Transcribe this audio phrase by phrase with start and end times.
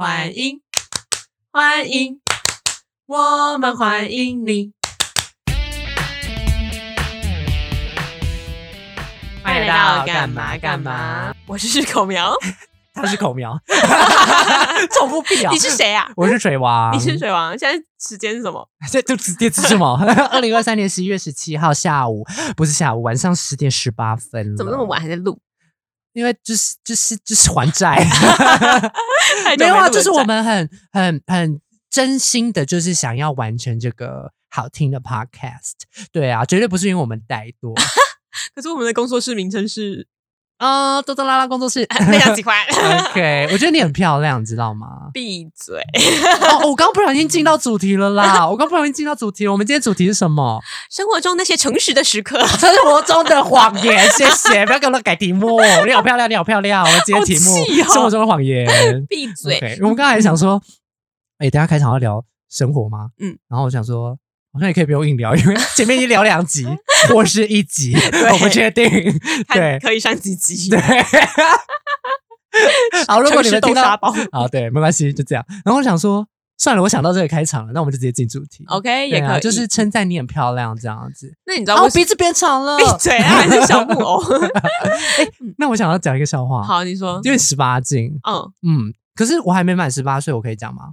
[0.00, 0.62] 欢迎，
[1.52, 2.20] 欢迎，
[3.04, 4.72] 我们欢迎你。
[9.44, 11.34] 欢迎来到干嘛干嘛？
[11.44, 12.32] 我是口苗，
[12.94, 13.54] 他是口苗，
[14.98, 15.52] 重复屁啊！
[15.52, 16.10] 你是谁啊？
[16.16, 17.50] 我是水王，你是水王。
[17.58, 18.66] 现在时间是什么？
[18.90, 20.02] 这就直接是什么？
[20.32, 22.24] 二零二三年十一月十七号下午，
[22.56, 24.56] 不是下午，晚上十点十八分。
[24.56, 25.38] 怎么那么晚还在录？
[26.12, 27.94] 因为就是就是就是还债，
[29.58, 31.60] 没有啊，就是我们很很很
[31.90, 35.72] 真心的，就是想要完成这个好听的 podcast。
[36.12, 37.74] 对啊，绝对不是因为我们怠惰。
[38.54, 40.06] 可是我们的工作室名称是
[40.60, 42.54] 啊，多多拉拉工作室， 非常喜欢。
[43.10, 45.08] OK，我觉得你很漂亮，知道吗？
[45.10, 45.80] 闭嘴！
[45.80, 48.46] 哦，我刚不小心进到主题了啦！
[48.46, 49.52] 我刚不小心进到主题了。
[49.52, 50.60] 我们今天主题是什么？
[50.90, 54.06] 生活中那些诚实的时刻， 生活中的谎言。
[54.10, 55.58] 谢谢，不要给我改题目。
[55.86, 56.84] 你好漂亮，你好漂亮。
[56.84, 58.68] 我们今天题目：生活中的谎言。
[59.08, 59.78] 闭嘴！
[59.80, 60.60] 我们刚才想说，
[61.38, 63.08] 哎，等下开场要聊生活吗？
[63.18, 64.18] 嗯，然后我想说。
[64.52, 66.66] 好像也可以不用硬聊，因为 前面已经聊两集
[67.08, 67.94] 或是一集，
[68.32, 68.84] 我不确定。
[69.52, 70.70] 对，可以上几集。
[70.70, 70.80] 对。
[73.06, 73.96] 好，如果你们听到，
[74.32, 75.44] 好，对，没关系，就这样。
[75.64, 76.26] 然后我想说，
[76.58, 78.64] 算了，我想到这个开场了，那我们就直接进主题。
[78.66, 81.32] OK，也可以，就是称赞你很漂亮这样子。
[81.46, 82.76] 那你知道我鼻子变长了？
[82.76, 83.36] 闭嘴啊！
[83.36, 84.20] 还是小木偶？
[85.16, 86.60] 哎，那我想要讲一个笑话。
[86.62, 87.20] 好，你说。
[87.22, 88.18] 因为十八禁。
[88.28, 90.90] 嗯嗯，可是我还没满十八岁，我可以讲吗？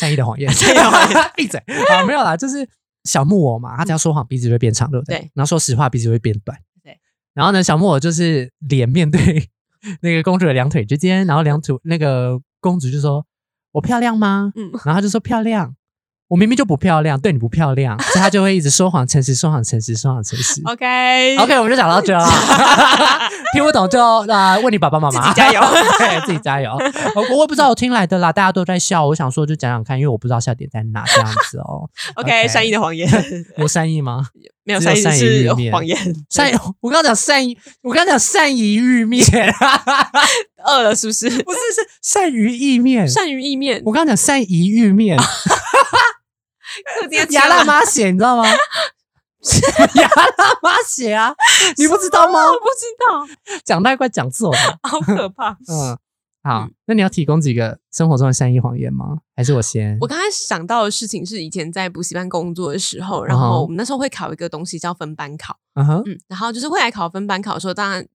[0.00, 2.04] 善意的谎言， 善意的谎言， 闭嘴啊！
[2.06, 2.68] 没有啦，就是
[3.04, 5.18] 小木偶嘛，他只要说谎，鼻子就会变长，对不对？
[5.18, 5.30] 对。
[5.34, 6.58] 然后说实话，鼻子会变短。
[6.82, 6.98] 对。
[7.34, 9.48] 然后呢，小木偶就是脸面对
[10.00, 13.24] 那个公主的两腿之间，然后两腿那个公主就说
[13.72, 14.70] ：“我漂亮吗？”嗯。
[14.84, 15.74] 然后他就说：“漂亮。”
[16.30, 20.62] 我明明就不漂亮，对你不漂亮， 所以他就会一直说谎，诚实说谎，诚实说谎，诚实。
[20.64, 22.24] OK，OK，我们就讲到这了。
[23.52, 25.60] 听不懂就啊，问你爸爸妈妈，自己加油，
[25.98, 26.70] 对，自己加油。
[27.16, 31.90] 我我也不知道我听来的啦，大家都在笑，我想说就讲讲看，因为我不知道笑点在哪，这样子哦。
[32.14, 33.10] OK，善意的谎言，
[33.58, 34.26] 有善意吗？
[34.62, 35.98] 没有善意是谎言。
[36.28, 39.26] 善意，我刚刚讲善意，我刚刚讲善意意面，
[40.64, 41.28] 饿了是不是？
[41.28, 43.82] 不是，是善于意面，善于意面。
[43.84, 45.18] 我刚刚讲鳝鱼意面。
[47.30, 48.44] 牙辣妈血，你知道吗？
[49.94, 51.34] 牙辣妈血啊！
[51.78, 52.40] 你不知道吗？
[52.46, 54.58] 我不知道，讲太快讲错了，
[54.88, 55.52] 好可怕。
[55.66, 55.96] 嗯，
[56.42, 59.18] 好，那你要提供几个生活中的善意谎言吗？
[59.34, 59.96] 还是我先？
[60.00, 65.58] 我刚才想到的事情是以前在补习班工作的时候，然后我们那时候会考一个东西叫分班考。
[65.74, 68.06] 嗯哼，嗯，然后就是会来考分班考的时候，当然。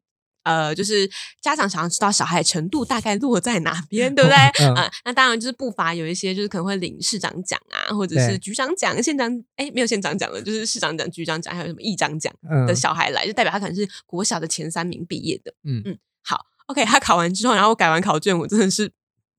[0.45, 1.09] 呃，就是
[1.41, 4.37] 家长想要知道小孩程度大概落在哪边，对不对？
[4.63, 12.31] 嗯，那当然就是不乏有一些就是可能会领市长奖啊，或者是局长奖、县长，哎，没有县长奖了，就是市长奖、局长奖，还有什么议长奖
[12.67, 15.51] 的小孩来，就代表他可能是国小的前三名毕业的。
[15.63, 18.91] 嗯嗯，好，OK，他考完之后，然后改完考卷，我真的是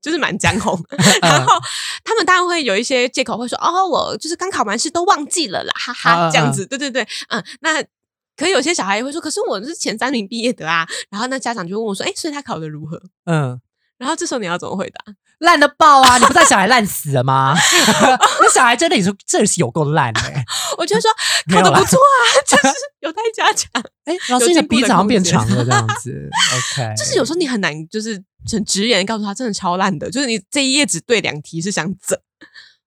[0.03, 0.77] 就是蛮江红。
[1.23, 1.53] 然后
[2.03, 7.85] 他们当然会有一些借口，会说哦，我就是刚考完试都忘记了啦，哈哈，这样子，对对对，嗯，那。
[8.37, 10.87] 可有些小孩也会说，可是我是前三名毕业的啊。
[11.11, 13.61] 然后那家长就问我说：“哎，所以他考的如何？”嗯，
[13.99, 15.01] 然后这时候你要怎么回答？
[15.41, 16.17] 烂的爆啊！
[16.17, 17.55] 你不知道小孩烂死了吗？
[18.41, 20.21] 那小孩真的你说这是有够烂的。
[20.79, 21.11] 我就说
[21.53, 23.71] 考的不错啊， 就是有待加强。
[24.05, 26.31] 哎，老师你的鼻子好像变长了这样子。
[26.57, 28.19] OK，就是有时候你很难，就是
[28.51, 30.11] 很直言告诉他，真的超烂的。
[30.11, 32.19] 就是你这一页只对两题是想整。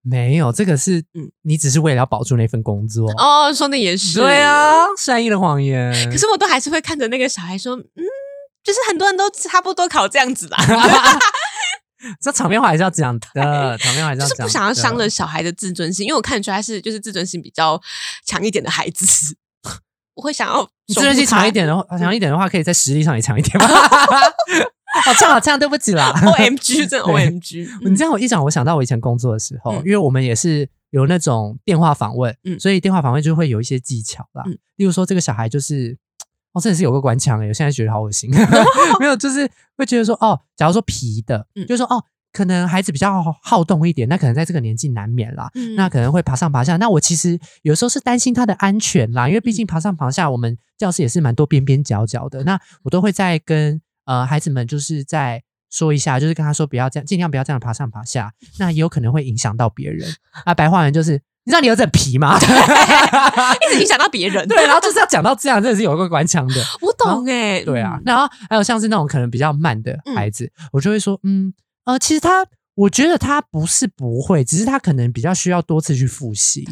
[0.09, 3.53] 没有，这个是嗯，你只是为了要保住那份工作哦。
[3.53, 5.93] 说的也是，对啊，善意的谎言。
[6.09, 8.03] 可是我都还是会看着那个小孩说，嗯，
[8.63, 10.57] 就是很多人都差不多考这样子啦。
[12.21, 14.29] 这场面话还是要讲的，场面话还是要讲。
[14.29, 17.79] 就是不想要伤了小孩的自尊心，因为我看出来是就是自尊心比较
[18.25, 19.35] 强一点的孩子，
[20.15, 23.67] 我会想要自尊心强一点的话，强一点的话，可以在实力上也强一点吗？
[25.05, 26.11] 好呛好呛，对不起啦！
[26.25, 27.67] O M G，真 O M G。
[27.81, 34.43] 你这样我一讲，我想到我以前工作的时候，因为我们也是有那种电话访问，嗯，所以电话访问就会有一些技巧啦。
[34.77, 35.97] 例如说，这个小孩就是，
[36.53, 38.31] 哦，真的是有个官腔哎，我现在觉得好恶心。
[38.99, 46.77] 没有，就是会觉得说，哦，假如说皮的，就是说，哦，可能孩子比较好动一点，那可能在这个年纪难免啦，那可能会爬上爬下。
[46.77, 53.79] 那我其实有时候是担心他的安全啦，因为毕竟爬上爬下，我们教室也是蛮多边边角角的，那我都会在跟。
[54.09, 60.11] 呃，孩子们就是在说一下，就是跟他说不要这样，尽量不要这样爬上爬下，那也有可能会影响到别人。
[60.45, 61.11] 啊，白话文就是，
[61.43, 62.39] 你知道你儿子皮吗？
[62.41, 64.47] 一直影响到别人。
[64.47, 66.55] 对，然后就是要讲到这样，真的是有一个关腔的。
[66.81, 67.63] 我懂哎。
[67.63, 71.53] 对啊，然后还有像是那种可能比较慢的孩子，我就会说，嗯，
[71.85, 76.65] 呃，其实他，我觉得他不是不会，只是他可能比较需要多次去复习。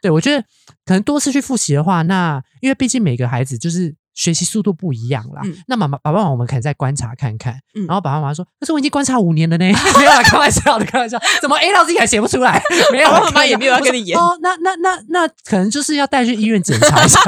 [0.00, 0.40] 对我觉得
[0.86, 3.96] 可能多次去复习的话，那因为毕竟每个孩子就是。
[4.14, 5.42] 学习速度不一样啦。
[5.66, 7.58] 那妈妈、爸爸妈妈，我们可以再观察看看。
[7.86, 9.64] 然后爸爸妈妈说：“可是我已经观察五年了呢。”
[9.98, 11.18] 没有啦，开玩笑的，开玩笑。
[11.42, 12.62] 怎么 A 到 Z 还写不出来？
[12.92, 14.18] 没有，妈妈也没有要跟你演。
[14.18, 17.20] 哦，那那那那可能就是要带去医院检查一下。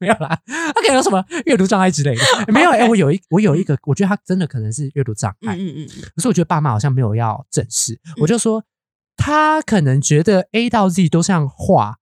[0.00, 2.22] 没有啦，他可能有什么阅读障碍之类的。
[2.52, 5.56] 没有，哎，我有一我有一个，我觉得他真的可能是阅读障碍。
[5.56, 6.02] 嗯嗯嗯。
[6.14, 8.62] 可是我觉得爸妈好像没有要正视，我就说
[9.16, 11.96] 他可能觉得 A 到 Z 都像画。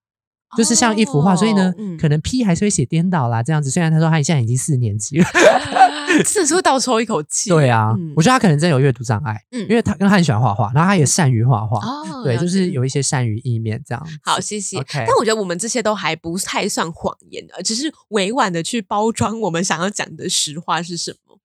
[0.57, 3.71] 就是像一幅画，所以呢，可能 P 还是会写颠倒啦，这样子。
[3.71, 5.27] 虽然他说他现在已经四年级了，
[6.25, 7.51] 真的是会倒抽一口气。
[7.51, 11.81] 对啊，我觉得他可能真有阅读障碍，嗯，因为他跟他很喜欢画画，然后他也善于画画，
[12.23, 14.07] 对，就是有一些善于意面这样。
[14.23, 14.77] 好，谢谢。
[14.93, 21.39] 但我觉得我们这些都还不太算谎言的，只是委婉的去包装我们想要讲的实话是什么。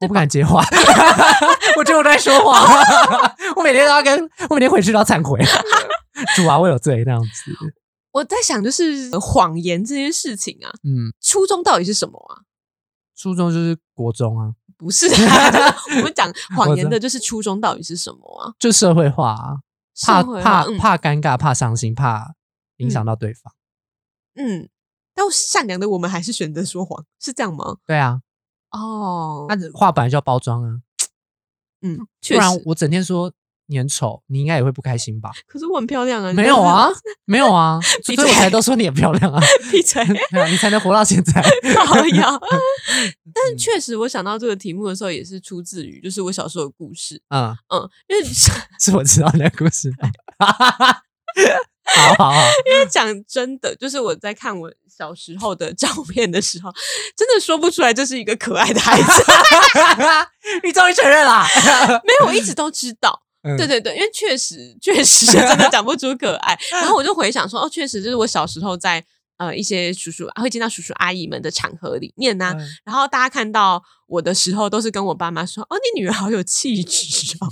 [0.00, 0.62] 我不敢接话，
[1.76, 2.70] 我觉得我在说谎，
[3.56, 5.42] 我每天都要跟我每天回去都要忏悔，
[6.36, 7.52] 主啊，我有罪那样子。
[8.16, 12.40] 我在想，就是谎言这件事情啊，嗯，初衷到底是什么啊？
[13.14, 15.06] 初衷就是国中啊，不是？
[15.06, 18.54] 我们讲 谎言的，就是初衷到底是什么啊？
[18.58, 19.56] 就社会化啊，
[20.02, 22.34] 怕怕怕尴尬，怕伤心，怕
[22.78, 23.52] 影响到对方。
[24.34, 24.70] 嗯，
[25.14, 27.76] 但善良的我们还是选择说谎，是这样吗？
[27.86, 28.22] 对啊。
[28.70, 30.80] 哦，那话本来就要包装啊。
[31.82, 33.30] 嗯，不然我整天说。
[33.68, 35.30] 你很丑，你应该也会不开心吧？
[35.46, 36.32] 可是我很漂亮啊！
[36.32, 36.88] 没有啊，
[37.26, 39.40] 没有啊， 所以我才都说你很漂亮啊！
[39.70, 40.04] 闭嘴！
[40.50, 41.42] 你才能活到现在。
[41.84, 42.30] 好呀，
[43.34, 47.20] 但是确实，我想到这个题目的时候，也是出自于就是我小时候的故事。
[47.30, 48.24] 嗯嗯，因为
[48.78, 49.92] 是我知道那个故事。
[50.38, 50.46] 好
[52.18, 52.32] 好好，
[52.66, 56.72] 因为讲真的，就是我在看我小时候的照片的时候，
[57.16, 59.08] 真的说不出来这是一个可爱的孩子。
[60.64, 61.46] 你终于承认啦？
[62.04, 63.22] 没有，我一直都知道。
[63.56, 69.04] 对对对，因为确实确实真的讲不出可爱， 然后我就回想说，哦，确实就是我小时候在
[69.36, 72.54] 呃一些叔叔会见到叔叔阿姨们的场合里面呢，
[72.84, 77.46] 然后大家看到我的时候，都是跟我爸妈说，哦，你女儿好有气质哦，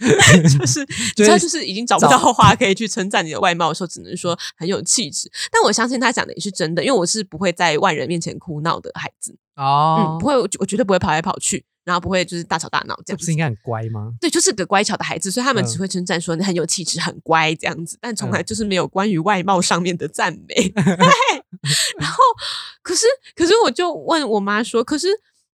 [0.58, 0.84] 就是
[1.28, 5.30] 他就是已经找不到话可以去称赞你的外貌的时候，只能说很有气质。
[5.52, 9.36] 但我相信他讲的也是真的，因为我是不会在外人面前哭闹的孩子。
[9.56, 11.64] 哦，不会，我绝对不会跑来跑去。
[11.84, 14.12] 然后不会就是大吵大闹这样，不是应该很乖吗？
[14.20, 20.72] 对，就是个乖巧的孩子，所以他们只会称赞说你很有气质、很乖这样子，但从来就是没有关于外貌上面的赞美。
[21.98, 22.22] 然后，
[22.82, 25.08] 可是，可是我就问我妈说，可是，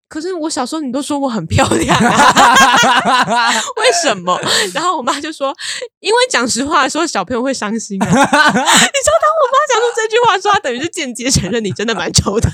[0.08, 2.00] 可是我小时候你都说我很漂亮，
[3.76, 4.40] 为什么？
[4.74, 5.54] 然后我妈就说，
[6.00, 8.06] 因为讲实话说小朋友会伤心啊。
[8.10, 12.50] 你知道，当我妈讲出这句话说，她等于是间接承认你真的蛮丑的。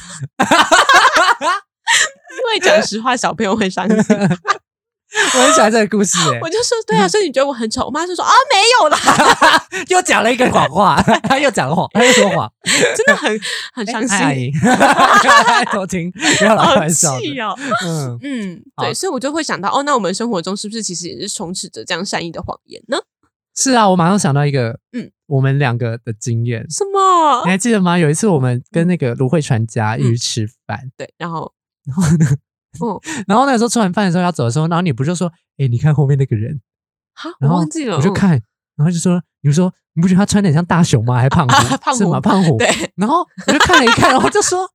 [2.36, 3.96] 因为讲实话，小朋友会伤心。
[5.34, 7.86] 我很喜欢这个故事， 我就说对啊，所以你觉得我很丑？
[7.86, 13.40] 我妈就说啊，没有啦，又讲了一个谎话，他又讲了谎，他又说谎，真的很
[13.72, 14.52] 很伤心。
[15.72, 17.16] 偷听，不要开玩笑。
[17.84, 22.98] 嗯嗯，对，所以我就会想到，哦，那我们生活中是不是其实也是充斥着这样善意的谎言呢？
[23.54, 26.66] 是啊，我马上想到一个，嗯，我们两个的经验。
[26.68, 27.44] 什么？
[27.44, 27.96] 你还记得吗？
[27.96, 31.52] 有一次我们跟那个芦荟传家一起吃饭，对，然后。
[31.88, 32.26] 然后呢？
[32.78, 36.60] 嗯，然后那时候吃完饭的时候要走的时候，然后你不就说：“哎，你看后面那个人。”
[37.14, 37.96] 好，我忘记了。
[37.96, 38.30] 我就看，
[38.76, 41.16] 然后就说：“你说你不觉得他穿的像大熊吗？
[41.16, 41.54] 还 胖虎？
[41.96, 42.20] 是吗？
[42.20, 42.68] 胖虎？”对。
[42.96, 44.68] 然后我就看了一看，然后就说。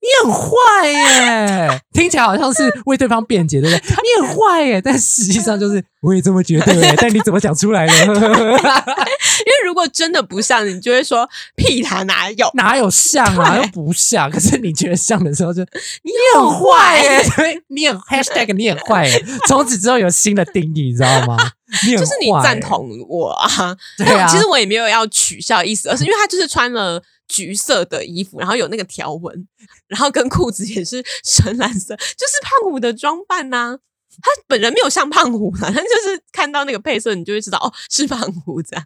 [0.00, 3.90] 你很坏耶， 听起来好像是为对方辩解，对不对？
[3.98, 7.92] 你很坏耶，但实际上就是我也这么觉得耶， 但你怎么讲出来的？
[8.04, 13.56] 因为如果真的不像，你就会说屁，他哪有哪有像啊？
[13.56, 14.30] 又不像。
[14.30, 15.62] 可是你觉得像的时候，就
[16.02, 19.24] 你很坏耶，你很 hashtag，你很坏耶。
[19.48, 21.36] 从此之后有新的定义，你知道吗？
[21.82, 23.76] 就是你赞同我啊？
[23.98, 24.28] 对啊。
[24.28, 27.02] 其实我也没有要取笑意思，而是因为他就是穿了。
[27.28, 29.46] 橘色的衣服，然后有那个条纹，
[29.86, 33.78] 然后跟裤子也是深蓝色，就是胖虎的装扮呐。
[34.20, 38.84] 他本人没有像胖虎，反正就是看到那个配色，你就会知道哦，是胖虎这样。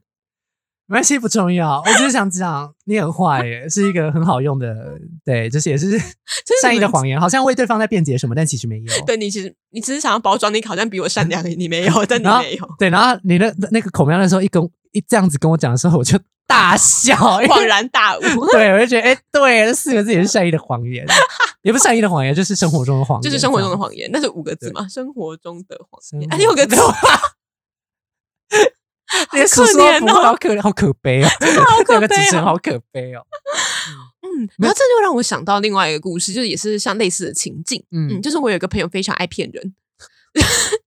[0.87, 1.81] 没关系，不重要。
[1.87, 5.99] 我只是想讲，你很坏耶，是一个很好用的，对，就是也是
[6.61, 8.93] 善意的谎言，好像为对方在辩解什么，但其实没有。
[9.07, 12.69] 对你其实你只是想要包装，你好像比我善良，你没有，但你没有。
[12.79, 16.19] 对，然后你的那个口描的时候，一跟一这样子跟我讲的时候，我就。
[16.45, 18.21] 大笑，恍然大悟。
[18.53, 21.07] 对，我就觉得，哎，对，这四个字也是善意的谎言，
[21.63, 24.11] 也不是善意的谎言，就是生活中的谎言，就是生活中的谎言。
[24.13, 24.87] 那是五个字嘛？
[24.87, 26.77] 生活中的谎言，六个字。
[29.17, 31.29] 好可怜哦，好可怜，好可悲哦，
[31.71, 33.25] 好可悲哦，好可悲哦。
[34.21, 37.83] 嗯，然后这就让我想到另外一个故事，就是也是像类似的情境。
[37.93, 39.75] 嗯，就是我有一个朋友非常爱骗人。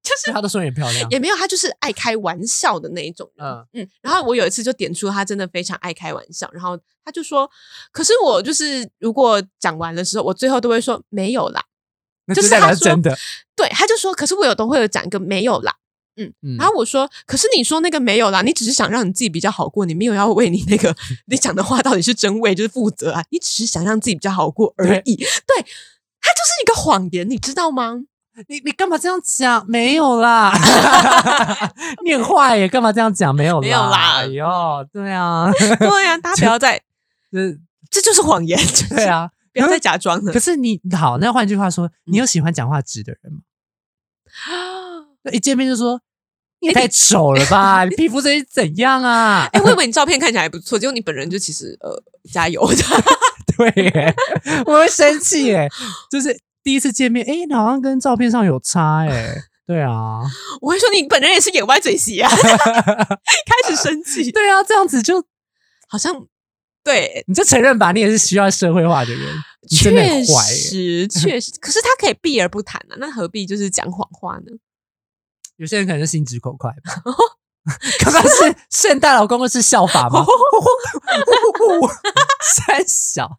[0.05, 3.29] 就是他的双眼漂亮，也没有，他就是爱开玩笑的那一种。
[3.37, 3.89] 嗯嗯。
[4.01, 7.49] 然后我有一次就点出他真的非常爱开玩笑，然后他就说
[7.91, 11.61] ：“可是我就是如果讲完的时候，我最后都会说没有啦。”
[12.33, 13.17] 就是他真的，
[13.55, 15.75] 对，他就说：“可是我有都会有讲一个没有啦。”
[16.17, 20.95] 嗯，然后我说：“可是你说那个没有啦，你只是想让你自己比较好过，你没有要为你那个
[21.27, 25.61] 你讲的话到底是真伪就是负责啊，你只是想让自己比较好过而已。”对，
[26.21, 28.05] 他就是一个谎言，你知道吗？
[28.47, 29.65] 你你干嘛这样讲？
[29.67, 30.51] 没有啦，
[32.03, 32.67] 你很坏耶！
[32.67, 33.33] 干嘛这样讲？
[33.33, 34.15] 没有啦没有啦！
[34.17, 35.49] 哎呦，对啊，
[35.79, 36.77] 对啊，大家不要再，
[37.31, 37.57] 这
[37.89, 38.59] 这就是谎言，
[38.91, 40.33] 对啊，不要再假装了。
[40.33, 43.39] 可是你好，那换句话说，你有喜欢讲话直的人吗？
[45.23, 46.01] 啊，一见面就说
[46.59, 47.85] 你太丑了吧？
[47.85, 49.47] 你皮肤这是怎样啊？
[49.53, 52.67] 哎，我以为你照片看起来还不错，结果你本人就其实呃，加油！
[53.55, 54.13] 对，
[54.65, 55.69] 我会生气耶，
[56.11, 56.37] 就是。
[56.65, 59.35] 第一次见面，哎，你好像跟照片上有差，哎，
[59.67, 60.19] 对啊，
[60.61, 65.23] 我会说你本人也是眼歪嘴斜啊， 开始生气，对啊，这样子就
[65.87, 66.25] 好像
[66.83, 74.51] 对，你就承认吧，你也是需要社会化的人， 确实确实，可是他可以避而不谈啊，那何必就是讲谎话呢？
[75.57, 77.03] 有些人可能是心直口快吧，
[78.03, 80.25] 刚刚是圣诞老公公是笑法吗？
[82.55, 83.29] 三小。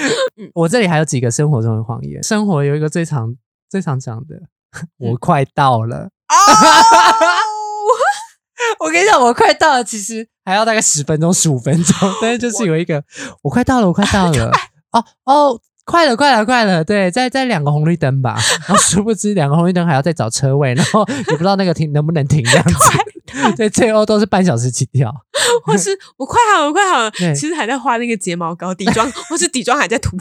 [0.54, 2.22] 我这里还有几个生活中的谎言。
[2.22, 3.34] 生活有一个最常、
[3.68, 4.36] 最常讲的，
[4.98, 6.10] 我快到了。
[8.80, 13.02] 我跟你讲，我快到了，其实还要大概十分钟、十五分钟，但是就是有一个，
[13.42, 14.50] 我快到了，我快到了。
[14.90, 16.84] 哦哦，快了，快了，快了。
[16.84, 18.36] 对，再再两个红绿灯吧。
[18.66, 22.74] 然后殊不知两个红绿灯还要再找车位，然后也不知道那个停能不能停这样子。
[23.56, 25.12] 对，最后都是半小时起跳，
[25.64, 30.16] 或是我快好了，我快好了， 其实还在画那个睫毛膏底妆，或是底妆还在涂，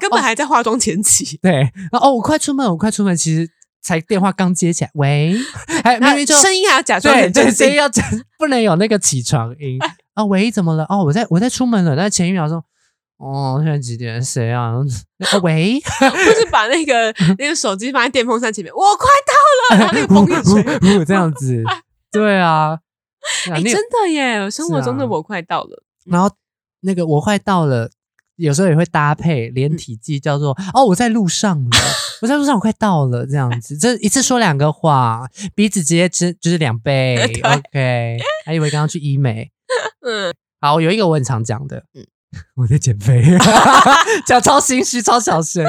[0.00, 1.38] 根本还在化妆前期。
[1.42, 1.52] 对，
[1.90, 3.48] 然后哦，我快出门，我快出门，其实
[3.82, 5.36] 才电话刚接起来，喂，
[5.82, 7.88] 还明明就声音还要假装很正，声音要
[8.38, 9.78] 不能有那个起床音
[10.14, 10.86] 啊，喂，怎么了？
[10.88, 12.64] 哦，我在我在出门了，那前一秒说，
[13.18, 14.22] 哦，现在几点？
[14.22, 14.72] 谁啊？
[15.42, 21.62] 喂，不是把那个那个手机放在电风扇前面，我快到了，然后那个风一吹，这样子。
[22.14, 22.78] 对啊，
[23.50, 24.50] 哎，真的耶！
[24.50, 26.30] 生活中的我快到了，然后
[26.80, 27.90] 那个我快到了，
[28.36, 31.70] 有时候也会搭配连体记，叫做哦，我在路上了，
[32.22, 39.50] 我在路上，我快到了，这样子，这一次说两个话，鼻子直接吃就是两倍， OK，还以为刚刚去医美，
[40.00, 42.06] 嗯，好，有一个我很常讲的，嗯。
[42.56, 43.22] 我在减肥
[44.26, 45.64] 讲超心虚、超小声。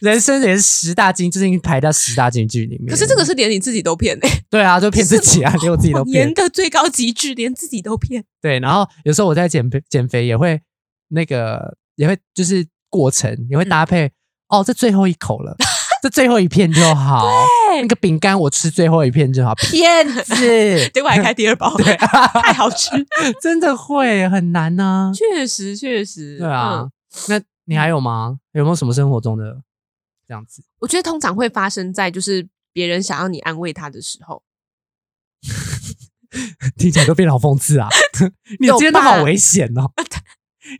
[0.00, 2.88] 人生也是十大金，最近排到十大金句里面。
[2.88, 4.42] 可是这个是连你自己都骗哎。
[4.50, 6.26] 对啊，就骗自己啊，连我自己都骗。
[6.26, 8.24] 严的最高极致，连自己都骗。
[8.40, 10.60] 对，然后有时候我在减肥，减肥也会
[11.08, 14.10] 那个，也会就是过程也会搭配。
[14.48, 15.56] 哦，这最后一口了。
[16.02, 17.26] 这最后一片就好，
[17.80, 19.54] 那个饼干我吃最后一片就好。
[19.70, 21.96] 骗子，结果还开第二包，对，
[22.42, 22.90] 太好吃，
[23.42, 25.12] 真的会很难呢。
[25.14, 26.88] 确实，确实，对啊。
[27.28, 28.38] 那你还有吗？
[28.52, 29.60] 有没有什么生活中的
[30.26, 30.62] 这样子？
[30.80, 34.42] 我觉得通常会发生在就是别人想要你安慰他的时候，
[36.78, 37.88] 听起来都变得好讽刺啊！
[38.58, 39.90] 你今天都好危险哦，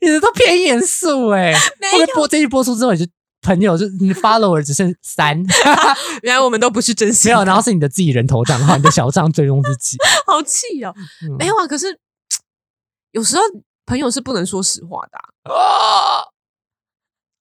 [0.01, 1.53] 你的都偏严肃哎。
[1.53, 3.11] 会播这一播出之后，你就。
[3.43, 5.43] 朋友就你 follower 只剩三，
[6.23, 7.31] 原来我们都不是真心。
[7.31, 10.95] 没有，然后是你的自己人头账号，你的小账追踪自己， 好气哦！
[11.39, 11.99] 没有啊，可是
[13.13, 13.43] 有时候
[13.87, 15.19] 朋友是不能说实话的
[15.53, 16.25] 啊。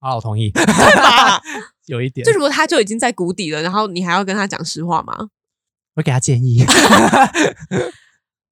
[0.00, 1.40] 啊，我同意，对吧？
[1.86, 5.28] 有一点，就如果他就已经在谷底了，然后你还要跟他讲实话吗？
[5.96, 6.64] 我给他建议，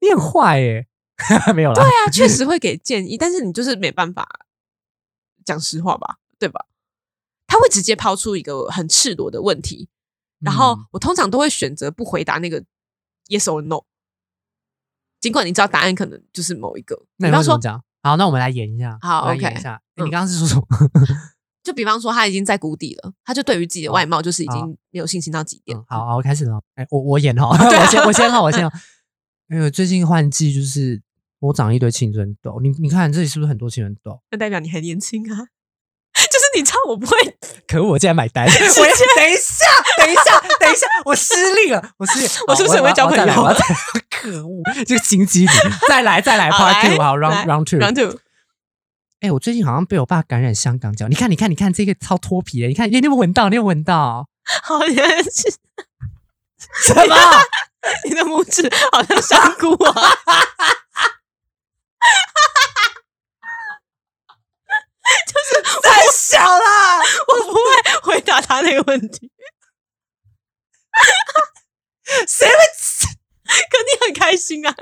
[0.00, 0.86] 你很坏耶，
[1.54, 1.76] 没有了。
[1.76, 4.28] 对啊，确实会给建议，但是你就是没办法
[5.44, 6.16] 讲实话吧？
[6.38, 6.66] 对吧？
[7.48, 9.88] 他会直接抛出一个很赤裸的问题，
[10.38, 12.60] 然后我通常都会选择不回答那个
[13.28, 13.80] yes or no，
[15.20, 17.06] 尽管你知道答案可能就是某一个。
[17.16, 17.58] 那比方说，
[18.02, 18.96] 好，那我们来演一下。
[19.00, 19.80] 好，OK，一下。
[19.96, 20.62] 你刚刚是说什么？
[21.64, 25.76] 就比方说，他已经在谷底了，他就对于自己的外貌就是已经没有信心到极点。
[25.88, 26.62] 好，好，开始了。
[26.76, 28.70] 哎，我我演 哈，我先我先哈，我先。
[29.50, 31.02] 因为最近换季，就是
[31.40, 32.60] 我长一堆青春痘。
[32.60, 34.20] 你你看这里是不是很多青春痘？
[34.30, 35.48] 那代表你还年轻啊。
[36.58, 37.16] 你唱我不会，
[37.68, 37.90] 可恶！
[37.90, 38.44] 我竟然买单。
[38.50, 43.24] 我等一下，等一下，等一下，我失利了，我失利，我是不是很会交朋友？
[44.10, 45.46] 可恶，这个心机，
[45.88, 48.18] 再来，再来，Part Two，好，Round Round Two，Round Two。
[49.20, 53.48] 哎，我最近好像被我爸感染香港脚，你看，你看，你看，这个超脱皮的，你看，你有没有闻到？
[53.48, 54.28] 你有闻到？
[54.62, 55.58] 好像是
[56.82, 57.16] 什么？
[58.04, 59.92] 你的拇指好像香菇啊！
[65.26, 66.98] 就是太小啦，
[67.28, 69.30] 我不会回答他那个问题。
[72.26, 72.54] 谁会？
[73.48, 74.74] 肯定很开心啊！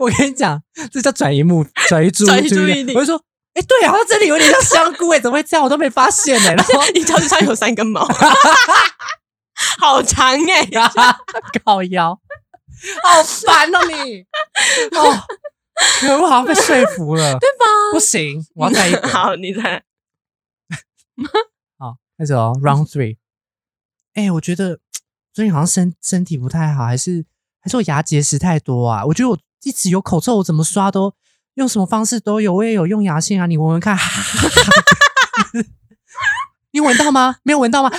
[0.00, 0.60] 我跟你讲，
[0.92, 2.24] 这叫转移目转移注
[2.68, 2.94] 意力。
[2.94, 3.22] 我就说，
[3.54, 5.62] 哎，对啊，这里有点像香菇哎，怎么会这样？
[5.64, 6.54] 我都没发现呢。
[6.54, 8.04] 然后 你脚趾上有三根毛，
[9.78, 10.68] 好长哎，
[11.64, 12.18] 靠腰，
[13.04, 14.24] 好烦哦你
[14.96, 15.24] 哦，
[16.20, 17.64] 我好像被说服了，对吧？
[17.92, 19.06] 不行，我要再一个。
[19.08, 19.82] 好，你再。
[21.78, 23.16] 好，开始哦，Round Three。
[24.14, 24.80] 哎，我觉得
[25.32, 27.24] 最近好像身身体不太好，还是
[27.60, 29.04] 还是我牙结石太多啊？
[29.06, 31.14] 我觉得我一直有口臭，我怎么刷都
[31.54, 33.96] 用什么方式都有，我也有用牙线啊，你闻闻看。
[36.70, 37.36] 你闻到吗？
[37.44, 37.90] 没有闻到吗？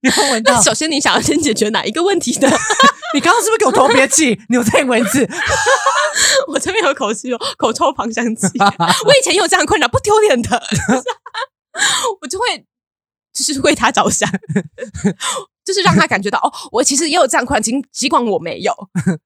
[0.00, 0.60] 你有闻到？
[0.62, 2.48] 首先，你想要先解决哪一个问题的？
[3.14, 4.38] 你刚刚是不是给我偷憋气？
[4.48, 5.28] 你有在闻字？
[6.48, 8.46] 我这边有口气哦，口臭芳香剂。
[8.58, 10.62] 我以前也有这样困扰，不丢脸的。
[12.20, 12.64] 我就会
[13.32, 14.28] 就是为他着想，
[15.64, 18.72] 就是让他感觉到哦，我其实也有这样困扰，尽尽管我没有，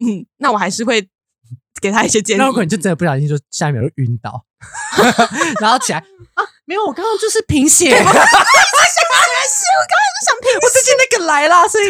[0.00, 1.08] 嗯，那我还是会
[1.80, 2.38] 给他一些建议。
[2.38, 4.44] 那可能就真的不小心就下一秒就晕倒，
[5.60, 5.98] 然后起来
[6.34, 7.96] 啊，没有，我刚刚就是贫血。
[9.78, 11.84] 我刚才就想贫，我最近那个来了， 所以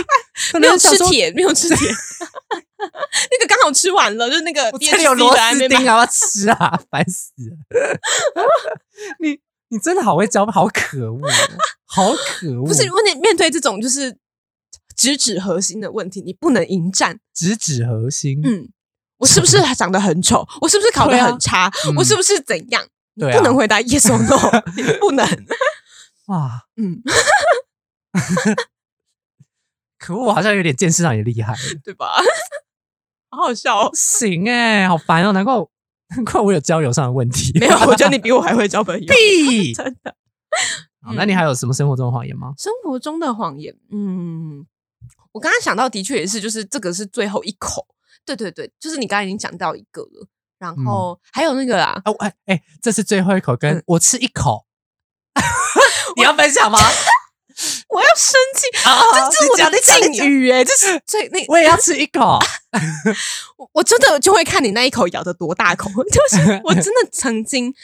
[0.60, 1.76] 没有吃铁，没有吃铁，
[2.78, 6.80] 那个刚好吃完了，就是那个这里有螺丝钉，要不要吃啊？
[6.90, 7.56] 烦死了，
[9.20, 9.40] 你。
[9.72, 11.20] 你真的好会教，好可恶，
[11.86, 12.66] 好可恶！
[12.66, 14.16] 不是，问题面对这种就是
[14.96, 17.20] 直指核心的问题，你不能迎战。
[17.32, 18.68] 直指核心，嗯，
[19.18, 20.44] 我是不是长得很丑？
[20.60, 21.70] 我是不是考得很差？
[21.96, 22.84] 我是不是怎样？
[23.14, 24.60] 你，不能回答 yes or no，
[24.98, 25.24] 不能。
[26.30, 27.02] 哇，嗯，
[29.98, 32.06] 可恶，好像有点见识上也厉害， 对吧？
[33.30, 35.54] 好好笑哦，行哎，好烦哦，难怪。
[36.12, 37.56] 难怪我有交友上的问题。
[37.60, 39.06] 没有，我觉得你比我还会交朋友。
[39.06, 40.16] 屁，真的。
[41.00, 42.52] 好，那你还有什么生活中的谎言吗？
[42.58, 44.66] 生活中的谎言，嗯，
[45.30, 47.86] 我刚刚想到的确也是，就是这个是最后一口。
[48.24, 50.26] 对对对，就是你刚才已经讲到一个了，
[50.58, 54.66] 然后还有那个啊，哦哎哎，这是最后一口，跟我吃一口，
[56.20, 56.78] 你要分享吗？
[57.88, 59.02] 我要生气啊！
[59.30, 62.38] 这是我的禁语哎，这是最那我也要吃一口。
[63.58, 67.74] 我我真的就会看你那一口咬的多大口， 就是我真的曾经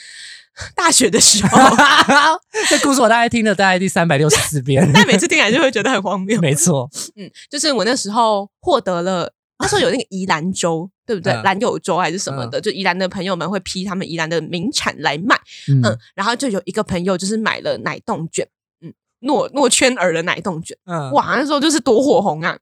[0.73, 1.59] 大学的时候，
[2.69, 6.41] 这故事我大概听了大概第三百六十四遍，但每次听来就会觉得很荒谬。
[6.41, 11.33] 没错，嗯，就是我那时候获得了那时候有那个宜兰州，对不对？
[11.43, 15.35] 兰友州还是什么的，就宜兰的朋友们会批他们宜兰的名产来卖，
[15.67, 15.81] 嗯，
[16.15, 18.47] 然后就有一个朋友就是买了奶冻卷。
[18.81, 22.55] 嗯诺诺圈儿的奶冻卷，嗯，哇，那时候就是多火红啊，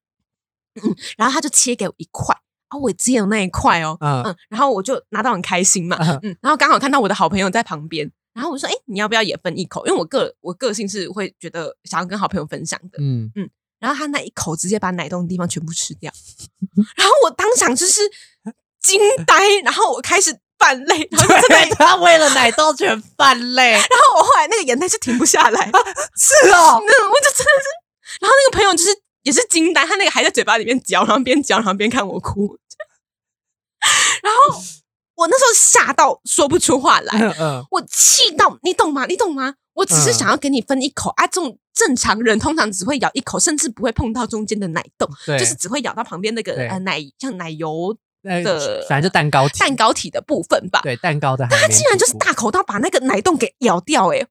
[0.81, 2.33] 嗯，然后他就切给我一块，
[2.69, 9.85] 啊，我只有那一块哦，嗯嗯，然后我就拿到很开心嘛，嗯，然后刚好看到我的好朋友在旁边，然后我说，哎，你要不要也分一口？
[9.85, 13.49] 因为我个我个性是会觉得想要跟好朋友分享的，嗯嗯，
[13.85, 16.11] 然后他那一口直接把奶冻的地方全部吃掉，
[16.97, 18.01] 然后我当场就是
[18.81, 20.39] 惊呆，然后我开始。
[20.57, 27.67] 泛泪，对，他为了奶豆全泛泪，然后我后来那个眼泪是停不下来，是哦， 那我就真的是，
[28.21, 28.89] 然后那个朋友就是
[29.23, 32.57] 也是惊呆，他那个还在嘴巴里面嚼，然后边嚼然后边看我哭，
[34.23, 34.63] 然后
[35.15, 39.05] 我那时候吓到说不出话来，我气到你懂吗？
[39.07, 39.55] 你懂吗？
[39.75, 45.07] 我只是想要给你分一口啊，这种正常人通常只会咬一口，甚至不会碰到中间的奶冻，
[45.37, 47.95] 就是只会咬到旁边那个呃奶像奶油。
[48.43, 50.79] 的反正就蛋糕体，蛋糕体的部分吧。
[50.81, 51.45] 对，蛋糕的。
[51.47, 54.17] 但他竟然就是大口到把那个奶冻给咬掉，哎，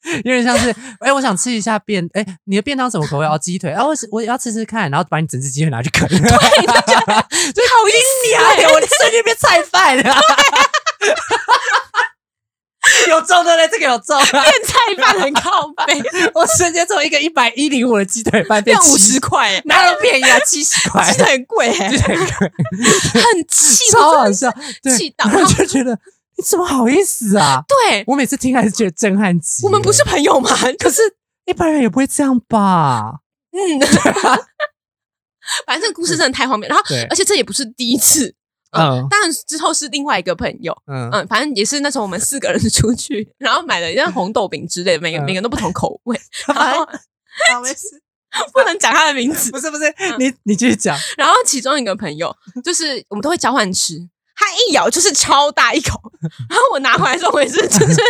[0.24, 3.26] 有点像是，哎，我想吃一下便，哎，你的便当什么口味？
[3.26, 6.08] 哦鸡腿，然后我我要吃吃看，然后把你整只鸡腿拿去啃。
[6.08, 6.40] 对，就 好
[7.86, 10.14] 意思啊，我瞬间变菜饭了。
[13.08, 16.00] 有中的嘞，这个有中， 变菜饭很靠背。
[16.34, 20.38] 我瞬间从一个一百一零五的鸡腿饭变五十块，哪有便宜啊？
[20.40, 24.52] 七十块，很贵，很贵，很气，超好笑，
[24.96, 25.98] 气到我就觉得
[26.36, 27.62] 你怎么好意思啊？
[27.68, 29.64] 对我每次听还是觉得震撼极。
[29.64, 30.50] 我们不是朋友吗？
[30.78, 31.00] 可是
[31.46, 33.20] 一般人也不会这样吧？
[33.52, 33.80] 嗯，
[35.66, 36.68] 反正这个故事真的太荒谬。
[36.68, 38.34] 然后，而且这也不是第一次。
[38.70, 46.20] 嗯，当然之后是另外一个朋友，嗯嗯，反正也是那时候我们四个人出去，然后买了一样红豆饼之类，每个每个人都不同口味。
[46.46, 48.02] 好，没事，
[48.52, 49.84] 不能讲他的名字， 不是不是，
[50.18, 50.94] 你你继续讲。
[51.16, 53.94] 然后其中一个朋友就是我们都会交换吃，
[54.36, 55.98] 他一咬就是超大一口，
[56.50, 58.00] 然后我拿回来的时候我也是就是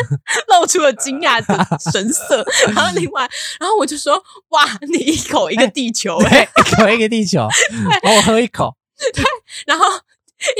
[0.48, 2.44] 露出了惊讶的神色。
[2.66, 3.22] 然后另外，
[3.60, 7.46] 然后我就说哇，你一口一个地球，一口一个地球，
[8.02, 8.74] 我喝一口，
[9.14, 9.22] 对，
[9.66, 9.84] 然后。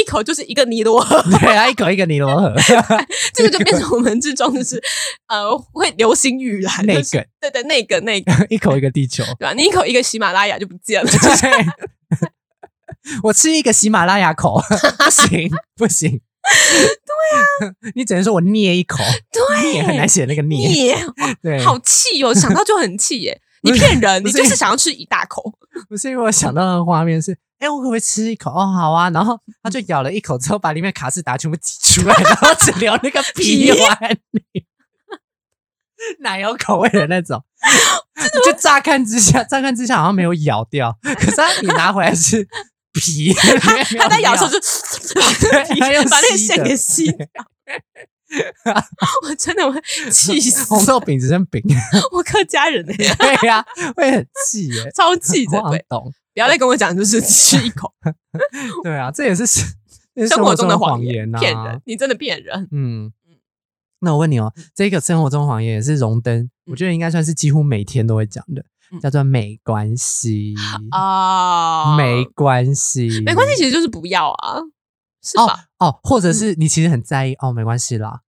[0.09, 2.55] 一口就是一个尼罗河， 对啊，一口一个尼罗河，
[3.35, 4.83] 这个就变成我们之中就是
[5.27, 6.73] 呃会流行语啦。
[6.85, 9.53] 那个，对对，那个那个， 一口一个地球，对吧？
[9.53, 11.11] 你一口一个喜马拉雅就不见了。
[13.23, 14.59] 我吃一个喜马拉雅口，
[15.05, 16.11] 不行不行。
[16.11, 18.97] 对啊，你只能说我捏一口，
[19.31, 20.97] 对，很难写那个捏，
[21.43, 23.39] 对，好气哦，想到就很气耶。
[23.61, 25.53] 你骗人，你就是想要吃一大口。
[25.87, 28.51] 不是因为我想到的画面是，哎，我可不可以吃一口？
[28.53, 29.11] 哦，好啊。
[29.11, 33.99] 然后他就咬了一口之后，把里面卡士达全部挤出来， 然后只留那个皮碗
[34.31, 34.67] 里，
[36.21, 37.43] 奶油口味的那种。
[38.45, 42.47] 就乍看之下，乍看之下好像没有咬掉，可是你拿回来是
[42.93, 43.33] 皮。
[43.99, 44.59] 他在咬的时候就
[46.11, 47.27] 把那个线给吸掉。
[49.23, 50.65] 我真的会气死！
[50.65, 51.63] 红豆饼只剩饼，
[52.13, 52.95] 我客家人哎，
[53.39, 53.65] 对呀，
[53.97, 55.59] 会很气耶，超气的。
[55.89, 56.13] 懂？
[56.39, 57.93] 不要再跟我讲，就是吃一口。
[58.85, 61.83] 对啊，这也是生 活中的谎言呐，骗人！
[61.85, 62.69] 你真的骗人。
[62.71, 63.13] 嗯
[64.01, 68.65] 那我问你哦，这个生活中谎言也是荣登，我觉得应该算是几乎每天都会讲的，
[69.03, 70.55] 叫做没关系
[70.93, 74.61] 啊， 没关系，没关系，其实就是不要啊。
[75.21, 75.65] 是吧？
[75.81, 78.21] 哦，或者是你其实很在意哦，没关系啦，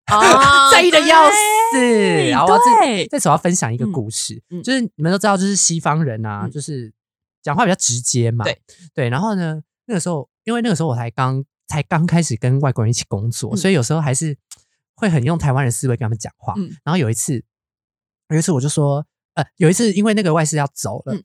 [0.72, 2.28] 在意的要死。
[2.28, 6.92] 然后这这次我要分享一个故事，就是你们都知道，就是西方人啊，就是
[7.42, 8.44] 讲话比较直接嘛。
[8.44, 8.60] 对
[8.94, 9.08] 对。
[9.08, 14.36] 然后呢，那个时候因为那个时候我才刚才刚开始跟外国人一起工作，所以有时候还是
[14.94, 16.54] 会很用台湾人思维跟他们讲话。
[16.84, 17.42] 然后有一次，
[18.28, 21.16] 有一次我就说，呃，有一次因为那个外事要走了。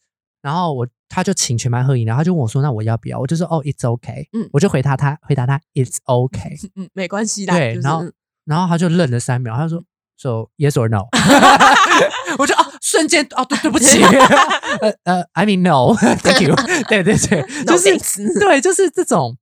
[0.41, 6.55] 然后我他就请全班喝饮料，他就问我说：“那我要不要？”我就说：“哦，It's OK。”嗯，我就回答他，回答他：“It's OK。
[6.77, 7.53] ”嗯，没关系的。
[7.53, 8.05] 对，然后
[8.43, 9.83] 然后他就愣了三秒，他说
[10.17, 11.07] ：“So yes or no？”
[12.39, 14.01] 我就哦，瞬间哦，对，对不起，
[14.81, 16.55] 呃呃，I mean no，Thank you。
[16.87, 19.37] 对对对，就是对，就是这种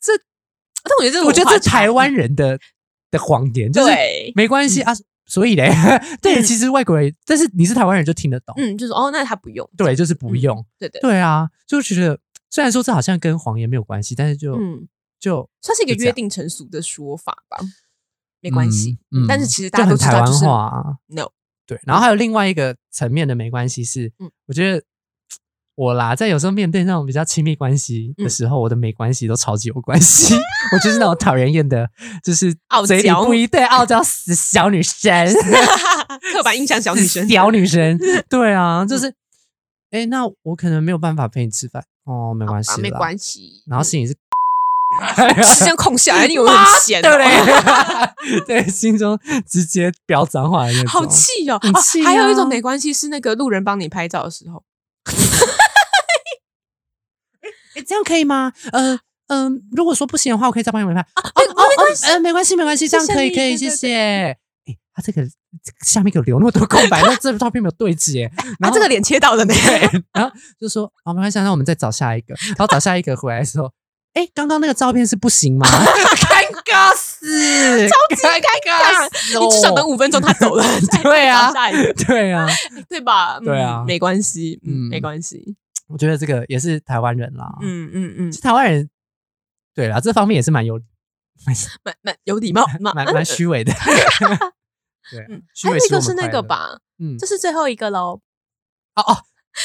[0.00, 0.12] 这，
[0.82, 2.58] 但我觉得这我觉得这台湾人的
[3.10, 3.92] 的谎言就是
[4.34, 4.92] 没关系啊。
[5.30, 5.70] 所以嘞，
[6.22, 12.18] 对，其实外国人，但是你是台湾人就听得懂，嗯，就是哦，那他不用，对，就是不用，对对对啊，就觉得
[12.48, 14.88] 虽然说这好像跟谎言没有关系，但是就嗯，
[15.20, 17.58] 就算是一个约定成熟的说法吧，
[18.40, 21.28] 没关系，嗯，但是其实大家都台湾话，no，
[21.66, 24.82] 对，然后还有另外一个层面的没关系是，嗯，我觉得。
[25.80, 30.34] 我啦，在有时候面对那种比较亲密关系的时候，我的没关系都超级有关系。
[30.74, 31.88] 我就是那种讨人厌的，
[32.20, 35.32] 就是傲娇不一对傲娇死小女生，
[36.34, 37.96] 刻板印象小女生，屌女生。
[38.28, 39.14] 对啊，就是，
[39.92, 43.62] 哎，那我可能没有办法陪你吃饭哦，没关系，没关系。
[43.68, 44.16] 然后心里是，
[45.54, 48.40] 时间空下来，你有很闲，对不对？
[48.62, 52.02] 对，心中直接飙脏话，好气哦，气。
[52.04, 54.64] 还有一种没关系是那个路人帮你拍照的时候。
[57.76, 58.52] 哎这样可以吗？
[58.72, 61.00] 呃嗯，如果说不行的话，我可以再帮你拍。
[61.00, 63.94] 哦哦，没关系，呃，没关系，没关系，这样可以，可以，谢谢。
[63.94, 64.36] 哎，
[64.94, 65.22] 他这个
[65.84, 69.54] 下面给我留那么多空白，那这照片没有对接，然后这个脸切到了呢？
[70.12, 72.34] 然后就说哦，没关系，那我们再找下一个。
[72.48, 73.70] 然后找下一个回来的时候，
[74.14, 75.66] 哎，刚刚那个照片是不行吗？
[75.68, 79.40] 尴尬死，超级尴尬！
[79.40, 80.64] 你至少等五分钟，他走了，
[81.02, 81.52] 对啊，
[82.06, 82.46] 对啊，
[82.88, 83.38] 对吧？
[83.40, 85.56] 对啊，没关系，嗯，没关系。
[85.88, 88.90] 我觉得这个也是台湾人啦，嗯嗯嗯，台湾人
[89.74, 90.80] 对啦，这方面也是蛮有
[91.46, 93.72] 蛮蛮有礼貌，蛮蛮虚伪的。
[95.10, 96.80] 对，虚伪那个是那个吧？
[96.98, 98.20] 嗯，这是最后一个喽。
[98.96, 99.22] 哦哦，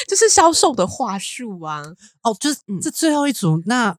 [0.08, 1.84] 就是销售的话术啊。
[2.22, 3.98] 哦，就是这最后一组，那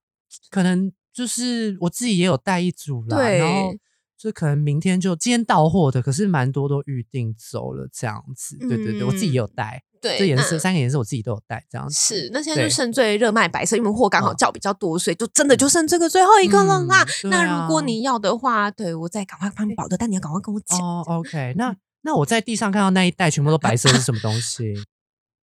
[0.50, 3.20] 可能就是我自己也有带一组啦。
[3.20, 3.74] 然后
[4.16, 8.56] 就可能明天就今天到货的，可是蛮多都预定走了这样子。
[8.58, 9.82] 对对对，我自己也有带。
[10.00, 12.28] 对，这颜色三个颜色我自己都有带，这样子是。
[12.30, 17.06] 那现在就剩最热卖白色，因为货刚好叫比较多，所以就真的就剩这个最后一个了啦。
[17.30, 20.78] 那如果你要的话，对我再赶快帮你保的，但你要赶快跟我讲。
[20.78, 24.74] 哦，OK，那那我在地上看到那一袋全部都白色是什么东西？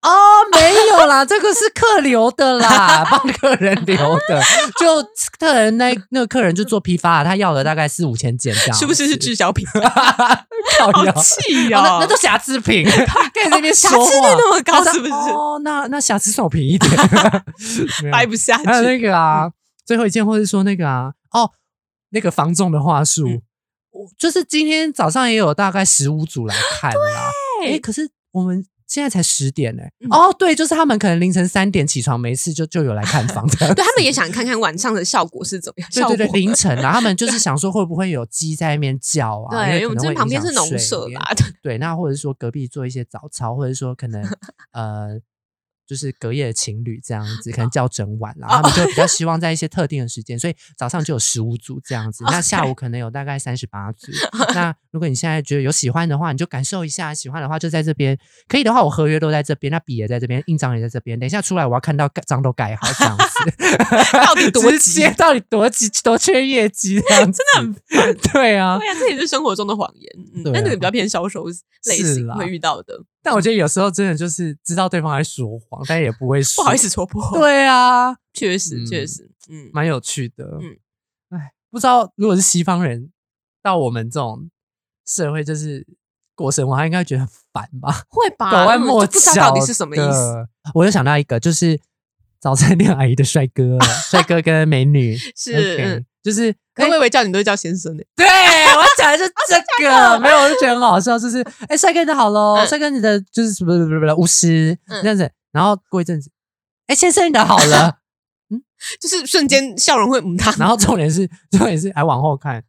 [0.01, 0.11] 哦，
[0.53, 3.97] 没有啦，这个是客留的啦，帮客人留
[4.29, 4.41] 的。
[4.79, 5.03] 就
[5.39, 9.67] 客人那那个客人就做批发，他要了大概四五千件这样，是不是是滞销品？
[10.79, 12.85] 好气哦，那那都瑕疵品，
[13.35, 15.13] 跟那边瑕疵率那么高，是不是？
[15.13, 16.93] 哦，那那瑕疵算我便宜一点，
[18.13, 18.67] 掰不下去。
[18.67, 19.51] 还有那个啊，
[19.85, 21.51] 最后一件，或者说那个啊，哦，
[22.11, 23.27] 那个防重的话术，
[23.91, 27.31] 我就是今天早上也有大概十五组来看啦。
[27.65, 28.65] 哎，可是我们。
[28.89, 35.91] 现在才十点呢，哦，对，就是他们可能凌晨三点起床，没事就就有来看房 的，对他们也想看看晚上的效果是怎么样。
[35.93, 39.55] 对对对，凌晨啊，他们就是想说会不会有鸡在那边叫啊？
[39.55, 41.23] 对，因为我们这旁边是农舍啦。
[41.63, 44.25] 对，那或者说隔壁做一些早操，或者说可能
[44.73, 45.21] 呃，
[45.89, 54.13] 就是隔夜的情侣这样 子，可能叫整晚啦，他们就比较 希望在一些特定的时间，所以早上就有十五组这样子，那下午可能有大概三十八组。
[54.55, 61.19] 那如果你现在觉得有喜欢的话，你就感受一下；喜欢的话就在这边，可以的话我合约都在这边，那笔也在这边，印章也在这边。
[61.19, 63.27] 等一下出来我要看到盖章都盖好这样子，
[64.13, 65.03] 到底多急？
[65.17, 65.89] 到底多急？
[66.03, 67.01] 多缺业绩？
[67.09, 68.33] 这样真的很烦。
[68.33, 71.47] 对啊，对啊，这也是生活中的谎言，但这个比较偏销售
[71.87, 73.01] 类型会遇到的。
[73.29, 77.23] 但我觉得有时候真的就是知道对方在说谎，但也不会说， 不好意思戳破。
[77.39, 80.45] 对啊，确实确实，嗯，蛮有趣的。
[80.63, 80.79] 嗯，
[81.39, 83.13] 哎，不知道如果是西方人
[83.63, 84.49] 到我们这种
[85.07, 85.87] 社会，就是
[86.35, 88.05] 过生活，他应该觉得很烦吧？
[88.09, 88.49] 会吧？
[88.51, 90.49] 拐弯抹角到底是什么意思？
[90.73, 91.79] 我又想到一个，就是
[92.41, 93.79] 早餐店阿姨的帅哥，
[94.11, 96.55] 帅哥跟美女是，就是。
[96.81, 98.03] 我以为叫你都叫先生呢。
[98.15, 106.31] 对我讲的是 这个，没有，我就觉得很好笑，就是哎，帅哥你好喽，帅哥你的就是什么什么什么巫师这样子，然后过一阵子，
[106.87, 107.99] 哎，先生你的好了，
[108.55, 108.63] 嗯，
[109.01, 112.63] 就是瞬间笑容会嗯他，然后重点是重点是还往后看，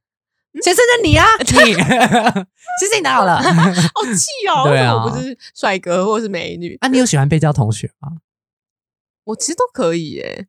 [0.63, 8.09] 先生的你啊， 你，先生你的好了，好气哦，对啊，我不是帅哥或是美女啊，你有喜欢被叫同学吗？
[9.25, 10.47] 我其实都可以耶。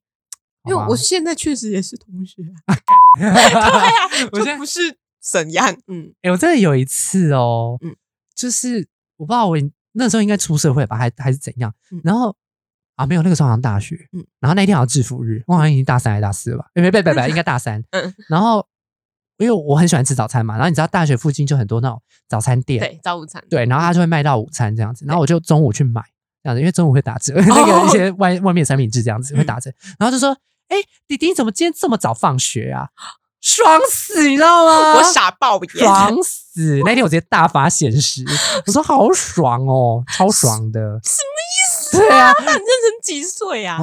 [0.68, 2.42] 因为我现在确实也是同学，
[3.18, 4.81] 对呀，就不是
[5.20, 7.94] 怎样，嗯，哎，我真的有一次哦，嗯，
[8.35, 9.57] 就是我不知道我
[9.92, 11.73] 那时候应该出社会吧，还还是怎样，
[12.05, 12.37] 然后
[12.96, 16.66] 啊没有，那个时候好像大学，嗯，然后那一天好像制服日，我好像已经大三还是大四了吧？
[16.75, 18.66] 没没没没，应该大三， 嗯，然后
[19.38, 26.03] 因为我很喜欢吃早餐嘛，然后你知道大学附近就很多那种早餐店，对，早午餐，对，然后他就会卖到午餐这样子，然后我就中午去买
[26.42, 30.37] 这样子，因为中午会打折， 那个一些外外面三明治这样子会打折，然后就说。
[30.70, 32.88] 哎，弟弟，你怎么今天这么早放学啊？
[33.42, 34.94] 爽死，你知道吗？
[34.96, 36.80] 我傻爆眼， 爽死！
[36.85, 38.22] 那天我直接大发现实，
[38.66, 40.80] 我说好爽哦，超爽的。
[41.02, 41.96] 什么意思？
[41.98, 43.78] 对啊，那你认成几岁啊？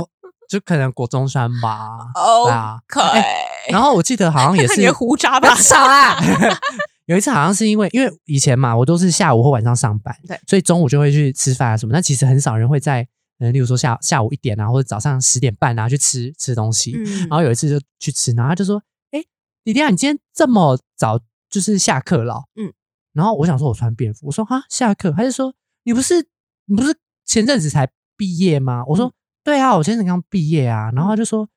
[0.47, 1.89] 就可能国中山吧。
[2.15, 3.71] 哦，可以。
[3.71, 5.53] 然后我记得好像也 是你的胡渣吧？
[5.55, 6.17] 少啊！
[7.07, 11.91] 有一次好像是因为，因为以前嘛，我都是下午或晚上上班，对，所以中午就会去吃饭啊什么。
[11.93, 13.07] 但其实很少人会在。
[13.39, 16.91] 嗯，例如说下下午一点啊，或者早上十点半啊，去吃吃东西。
[17.29, 19.23] 然后有一次就去吃，然后他就说：“哎，
[19.63, 21.19] 李迪啊，你今天这么早
[21.49, 22.73] 就是下课了？”嗯，
[23.13, 25.53] 然后我想说，我穿便服，我说：“哈，下课？”他就说
[25.85, 26.27] ：“你不是
[26.65, 31.47] 你不是前阵子才毕业吗？”我说：“对啊，我前阵子刚毕业啊。”然后他就说：“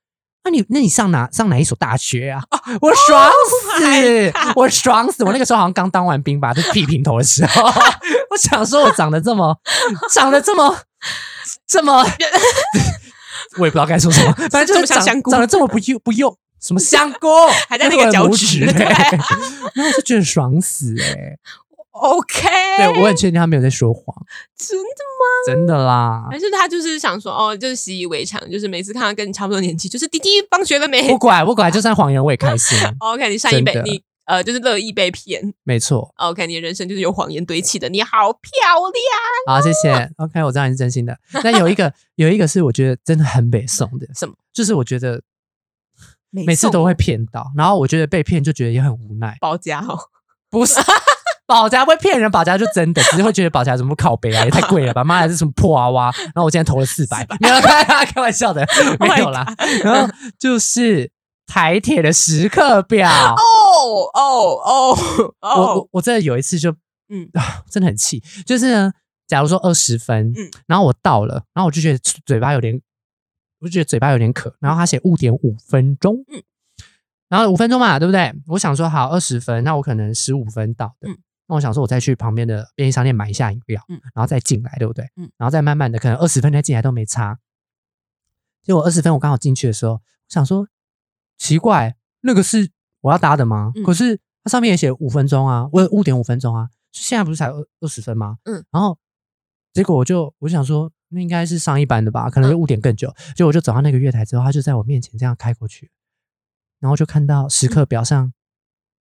[0.45, 2.43] 那你那你上哪上哪一所大学啊？”
[2.83, 3.31] 我爽
[3.79, 5.25] 死，我爽死！
[5.25, 7.63] 我那个时候好像刚当完兵吧，就剃平头的时候，
[8.31, 9.57] 我想说我长得这么
[10.13, 10.77] 长得这么。
[11.67, 12.03] 这么，
[13.59, 17.29] 我也不知道该说什么， 反正就是长长得这么不幼不幼，什么香菇
[17.69, 21.37] 还在那个脚趾，然后就觉得爽死哎。
[21.93, 24.05] OK，对我很确定他没有在说谎，
[24.57, 25.27] 真的吗？
[25.45, 31.07] 真的啦，还是他就是想说哦，就是习以为常，就是每次看到跟你差不多年纪，就是弟弟放学了没？
[31.09, 32.79] 不管不管，就算谎言我也开心。
[33.01, 34.03] OK，你上一辈你。
[34.31, 36.15] 呃，就是乐意被骗，没错。
[36.19, 37.89] OK，你的人生就是有谎言堆砌的。
[37.89, 38.51] 你好漂
[39.49, 40.09] 亮，好，谢谢。
[40.19, 41.19] OK，我知道你是真心的。
[41.43, 44.35] 那有一个， 有一个是我觉得真的很北宋的，什么？
[44.53, 45.21] 就是我觉得
[46.31, 49.37] 每次都会骗到，然后我觉得被骗就觉得也很无奈。
[49.41, 49.99] 保家哦，
[50.49, 50.79] 不是
[51.45, 55.03] 保家会骗人，保家就真的，只是会觉得保家怎么靠背啊，也太贵了吧？
[55.03, 56.15] 妈的，这什么破娃娃？
[56.17, 58.65] 然后我今天投了四百，没有开开玩笑的，
[59.01, 59.45] 没有啦。
[59.83, 61.11] 然后就是
[61.49, 63.11] 台铁的时刻表。
[63.11, 63.43] 哦
[63.81, 64.97] 哦哦！
[65.41, 66.71] 我我我真的有一次就
[67.09, 68.21] 嗯啊， 真的很气。
[68.45, 68.93] 就是呢，
[69.27, 72.81] 假如说二十分，嗯，然后我到了，然后我就觉得嘴巴有点，
[73.61, 74.55] 我就觉得嘴巴有点渴。
[74.61, 76.43] 然后他写误点五分钟，嗯，
[77.29, 78.33] 然后五分钟嘛，对不对？
[78.49, 85.05] 我想说好二十分，那我可能十五分到的，嗯，那我想说我再去旁边的便利商店买一下饮料，嗯，然后再进来，对不对？
[85.17, 87.39] 嗯，然后再慢慢的，可能二十分再进来都没差。
[88.63, 90.69] 结果二十分我刚好进去的时候，我想说
[91.39, 92.71] 奇怪，那个是。
[93.01, 93.73] 我要搭的吗？
[93.85, 98.39] 可是它上面也写五分钟啊，我误点五分钟啊，现在不是才二二十分吗？
[98.45, 98.99] 嗯，然后
[99.73, 103.15] 结果我就我想说，那应该是上一班的吧，可能误点更久。
[103.35, 105.91] 结果我就走到那个月台之后，他就在我面前这样开过去，
[106.79, 108.33] 然后就看到时刻表上，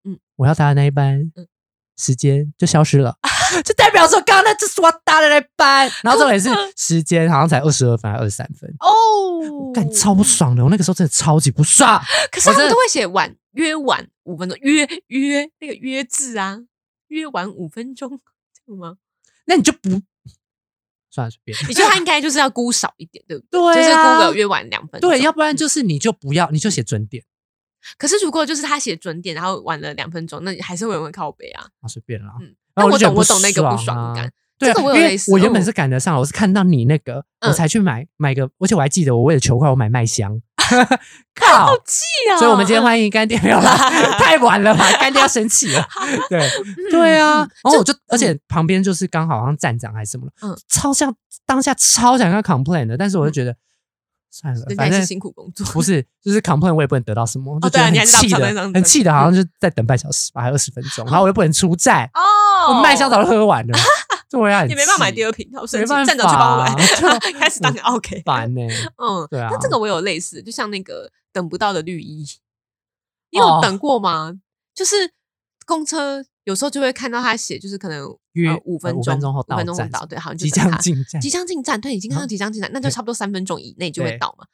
[0.04, 1.32] 嗯，我要搭的那一班，
[2.00, 3.16] 时间就消失了，
[3.64, 12.02] 就代表说刚刚那只是我搭的那班， 然后重点是时间好像才二十二分还是二十三分哦，感超不爽的，我那个时候真的超级不爽。
[12.32, 13.36] 可是他们都会写晚。
[13.54, 16.60] 约晚五分钟，约约那个约字啊，
[17.08, 18.08] 约晚五分钟，
[18.54, 18.98] 这样吗？
[19.48, 19.90] 那你就不
[21.10, 21.58] 算了，随便。
[21.68, 23.74] 你觉得他应该就是要估少一点，对不对？
[23.74, 25.02] 对，就是估个约晚两分。
[25.02, 27.24] 对，要不然就是你就不要，你就写准点。
[27.98, 31.66] 可是如果就是他写准点，然后晚了两分钟，那你还是会有人靠背啊。
[31.82, 32.34] 啊，随便啦。
[32.42, 34.32] 嗯，那我懂，我懂那个不爽感。
[34.58, 40.42] 对，我因为我原本是赶得上，我是看到你那个，我才去买买个，而且我还记得我为了求快，我买麦香。
[41.34, 42.38] 靠，好气啊！
[42.38, 43.76] 所以我们今天欢迎干爹没有啦，
[44.20, 44.86] 太晚了吧？
[45.00, 45.88] 干爹要生气了。
[46.30, 46.48] 对
[46.92, 51.16] 对啊，然后我就而且旁边就是刚好像站长还是什么，嗯，超像
[51.46, 53.56] 当下超想要 complain 的，但是我就觉得
[54.32, 63.78] 算了，反正辛苦工作不是， 就是 complain 我也不能得到什么，就觉得很气的，很气的，好像就在等半小时吧，还二十分钟，然后我又不能出站哦，我麦香早就喝完了。
[64.30, 66.76] 对啊，也 没办法买第二瓶，好生气，站长去帮我买，
[67.40, 68.62] 开始当 OK，烦呢。
[68.98, 69.50] 嗯，对啊。
[69.52, 72.24] 那这个我有类似，就像那个等不到的绿衣，
[73.32, 74.34] 你有等过吗？
[74.76, 74.96] 就是
[75.66, 79.58] 公车有时候就会看到他写，就是可能约五分钟，五分钟后到
[79.90, 84.46] 到，对，好像即将进站，即将进站，对，已经看到即将进站，那就差不多三分钟以内就会到嘛。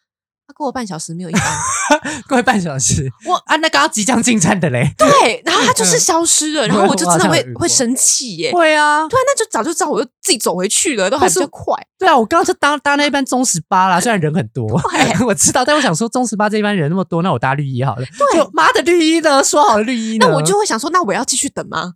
[0.47, 1.43] 他过了半小时没有一班，
[2.29, 14.67] 过了半小时，我啊，那刚刚即将进站的嘞，对，然后他就是消失了，然后我就真的会 会生气耶，会啊，对啊，那就早就知道，我就自己走回去了，都还比较快，对啊，我刚刚就搭搭那一班中十八啦，虽然人很多，
[15.25, 21.93] 我知道，但我想说中十八这一班人那么多，那我搭绿衣好了，对，妈的绿衣呢，说好的绿衣呢，那我就会想说，那我要继续等吗？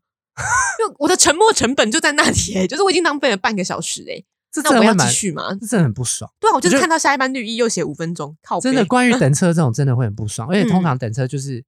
[0.80, 4.24] 就我的沉默成本就在那里，哎，就是我已经浪费了半个小时，哎。
[4.56, 5.54] 那我要继续吗？
[5.62, 6.32] 这真的很不爽。
[6.40, 8.60] 对啊，我就是看到下一班绿衣又写五分钟，靠。
[8.60, 11.64] 真的，关于等 车这种真的会很不爽，而且通常等车就是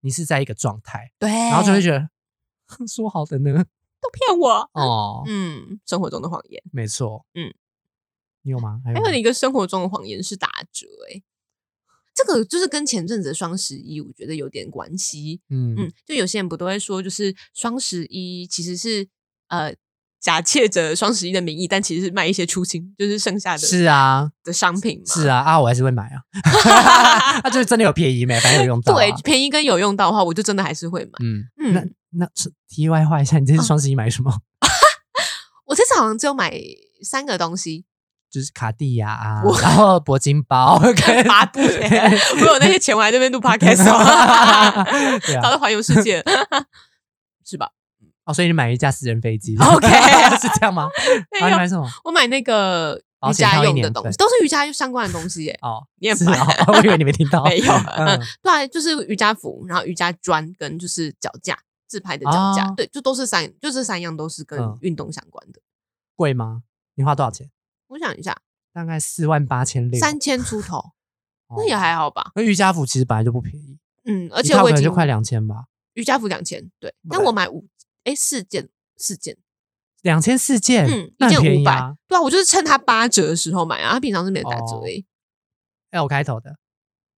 [0.00, 2.08] 你是在一个状态，对，然后就会觉得
[2.86, 3.64] 说好的呢，
[4.00, 5.24] 都骗我哦。
[5.26, 7.26] 嗯，生活中的谎言，没错。
[7.34, 7.52] 嗯，
[8.42, 8.80] 你有吗？
[8.84, 11.20] 还有一个生活中的谎言是打折，哎，
[12.14, 15.40] 这个就是跟前阵子的双十一，我觉得有点关系。
[15.50, 19.08] 嗯嗯，就有些人不都会说，就是双十一其实是
[19.48, 19.74] 呃。
[20.24, 25.14] 假借着双十一的名义，但其实是卖一些出清，就是剩下的是啊的商品嘛。
[25.14, 26.22] 是啊啊，我还是会买啊。
[27.44, 28.40] 那 就是真的有便宜没？
[28.40, 28.94] 反正有用到。
[28.94, 31.10] 对，便宜跟有用到的话，我就真的还是会买。
[31.22, 34.32] 嗯嗯，那那是题外话一下，你这次双十一买什么？
[35.68, 36.58] 我这次好像只有买
[37.02, 37.84] 三个东西，
[38.30, 40.80] 就是卡地亚啊， 然后铂金包、
[41.26, 41.60] 麻布。
[41.60, 43.84] 我有那些钱，我还在那边录 podcast，
[45.42, 46.24] 早就环游世界，
[47.44, 47.68] 是吧？
[48.24, 49.86] 哦，所以你买一架私人飞机，OK，
[50.40, 50.88] 是这样吗？
[51.40, 51.86] 你买什么？
[52.04, 55.58] 我买那个瑜伽用的东西，都是瑜伽相关的东西耶。
[55.60, 56.38] 哦，你也买？
[56.68, 57.44] 我以为你没听到。
[57.48, 65.60] 没有，嗯，对，就是瑜伽服，然后瑜伽砖跟就是脚架，自拍的脚架，对，就都是三，就这三样都是跟运动相关的。
[66.16, 66.62] 贵吗？
[66.94, 67.50] 你花多少钱？
[67.88, 68.34] 我想一下，
[68.72, 70.92] 大概四万八千六，三千出头，
[71.58, 72.32] 那也还好吧。
[72.34, 75.66] 那瑜伽服其实本来就不便宜，嗯，而且我可能就快两千吧。
[75.92, 77.66] 瑜伽服两千，对，但我买五。
[78.04, 79.36] 哎，四件，四件，
[80.02, 85.04] 两千四件，嗯，一件五百，对啊，我就是趁它八折的时候买啊，它平常是没有打折诶。
[85.90, 86.56] L 开头的，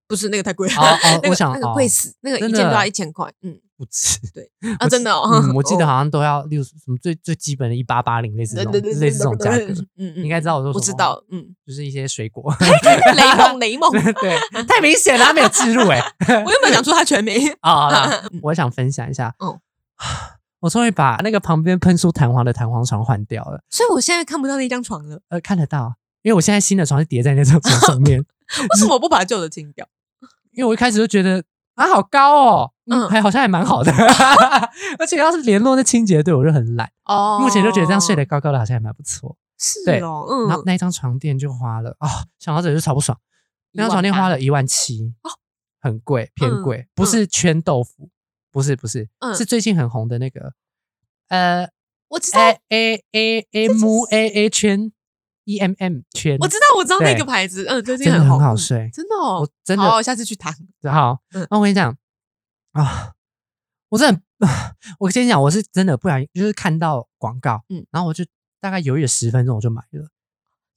[0.07, 2.85] 不是那个太贵了，哦哦 我想那个贵死，那个一件都要。
[2.85, 4.51] 一千块，嗯，不止，对。
[4.79, 5.95] 啊，真的哦，我记得好。
[5.95, 9.65] 像都要六什么最最基本的一八八零类似这种类似这种价格，
[9.97, 12.53] 嗯嗯，应该知道我说什么，不知道，嗯，就是一些水果，
[13.15, 13.89] 雷梦雷梦，
[14.21, 18.21] 对，太明显了，他没有记录哎，我有没有讲出他全名啊？
[18.43, 19.57] 我想分享一下，嗯。
[20.65, 25.21] 我终于把那个旁边喷出弹簧的弹簧床换掉了，所以我现在看不到那张床了。
[25.29, 28.19] 呃，看得到，因为我现在新的床是叠在那张床上面。
[28.73, 29.87] 为什么不把旧的清掉？
[30.53, 31.43] 因为我一开始就觉得
[31.75, 33.93] 啊，好高哦，嗯，还好像还蛮好的。
[34.97, 37.37] 而且要是联络那清洁队，我就很懒哦。
[37.39, 39.37] 目前就觉得这样睡得高高的，好像还蛮不错。
[39.59, 40.47] 是哦，嗯。
[40.47, 43.15] 然后那一张床垫就花了啊，想到这就超不爽。
[43.73, 45.29] 那张床垫花了一万七哦，
[45.79, 48.09] 很贵，偏贵，不是圈豆腐。
[48.55, 50.53] 不是不是，是最近很红的那个，
[51.27, 51.69] 呃，
[52.07, 52.39] 我知道
[52.69, 54.93] A A A M A A 圈
[55.43, 61.97] E M M 圈，我知道我知道那个牌子，嗯，最近很好睡，真的哦，我真的，好，下次去谈，好，那我跟你讲
[62.71, 63.11] 啊，
[63.89, 64.21] 我真的，
[64.99, 68.23] 我先讲，我是真的不然，就是看到广告，嗯，然后我就
[68.61, 70.07] 大概犹豫了十分钟，我就买了。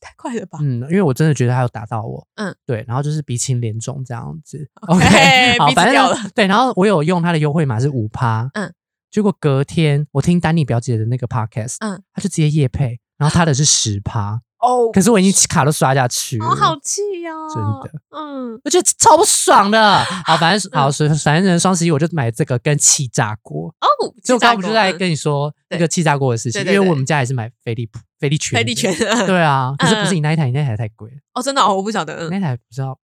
[0.00, 0.58] 太快了吧？
[0.62, 8.72] 嗯，因为我真的觉得他有打到我，嗯，对，然后就是鼻青脸肿这样子，OK，好，反正对，然后我有用他的优惠码是五趴，嗯，
[9.10, 14.40] 结果隔天我听丹尼表姐的那个 podcast，嗯，他就直接夜配，然后他的是十趴。
[14.60, 17.30] 哦，可是我已经卡都刷下去，我好气呀！
[17.54, 20.02] 真的，嗯，我觉得超不爽的。
[20.26, 23.68] 好，反正好，所以反正双十一我就买这个跟气炸锅。
[23.68, 23.86] 哦，
[24.24, 28.94] 就刚不是在跟你说那个气炸锅的事情，因为我们家也是买飞利浦、飞利泉、飞利泉。
[29.26, 31.16] 对啊，可是不是你那一台，你那台太贵了。
[31.34, 32.98] 哦，真的哦，我不晓得，那台不知道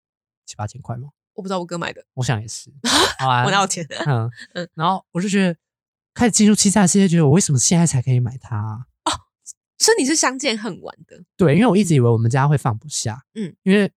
[0.47, 1.09] 七八千块吗？
[1.35, 2.05] 我不知道，我哥买的。
[2.15, 2.71] 我想也是。
[3.45, 3.87] 我哪有钱？
[4.07, 4.69] 嗯 嗯。
[4.75, 5.57] 然后我就觉得
[6.15, 8.87] 开始进入欺诈世界，觉得我为什么现在才可以买它？
[9.05, 9.11] 哦
[9.77, 13.91] 所以你是相见恨晚的，对，因为我一直以为我们家会放不下，嗯，因为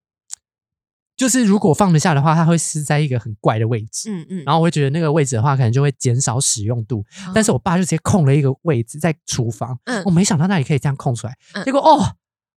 [1.18, 4.12] 就是如果放得下的话，它会是在一个很怪的位置。
[4.12, 4.44] 嗯嗯。
[4.46, 7.04] 然后我会觉得那个位置的话，可能就会减少使用度。
[7.34, 9.78] 但是我爸就直接空了一个位置在厨房。
[9.86, 10.04] 嗯。
[10.06, 11.36] 我没想到那里可以这样空出来。
[11.66, 11.98] 结果哦，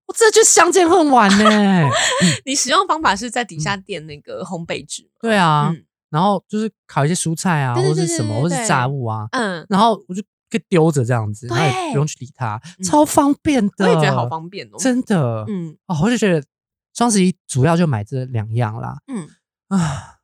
[0.07, 1.89] 我这就相见恨晚呢。
[2.45, 5.09] 你使用方法是在底下垫那个烘焙纸。
[5.21, 5.75] 对啊。
[6.11, 9.27] 然后就是烤一些蔬菜啊，或者是什么，或是炸物啊。
[9.33, 9.65] 嗯。
[9.71, 13.87] 然后我就可以丢着这样子，然后不用去理它，超方便的。
[13.87, 14.77] 我也觉得好方便哦。
[14.79, 15.47] 真的。
[15.49, 15.75] 嗯。
[15.87, 16.45] 哦，我就觉得。
[16.95, 19.29] 双十一主要就买这两样啦，嗯
[19.69, 20.19] 啊，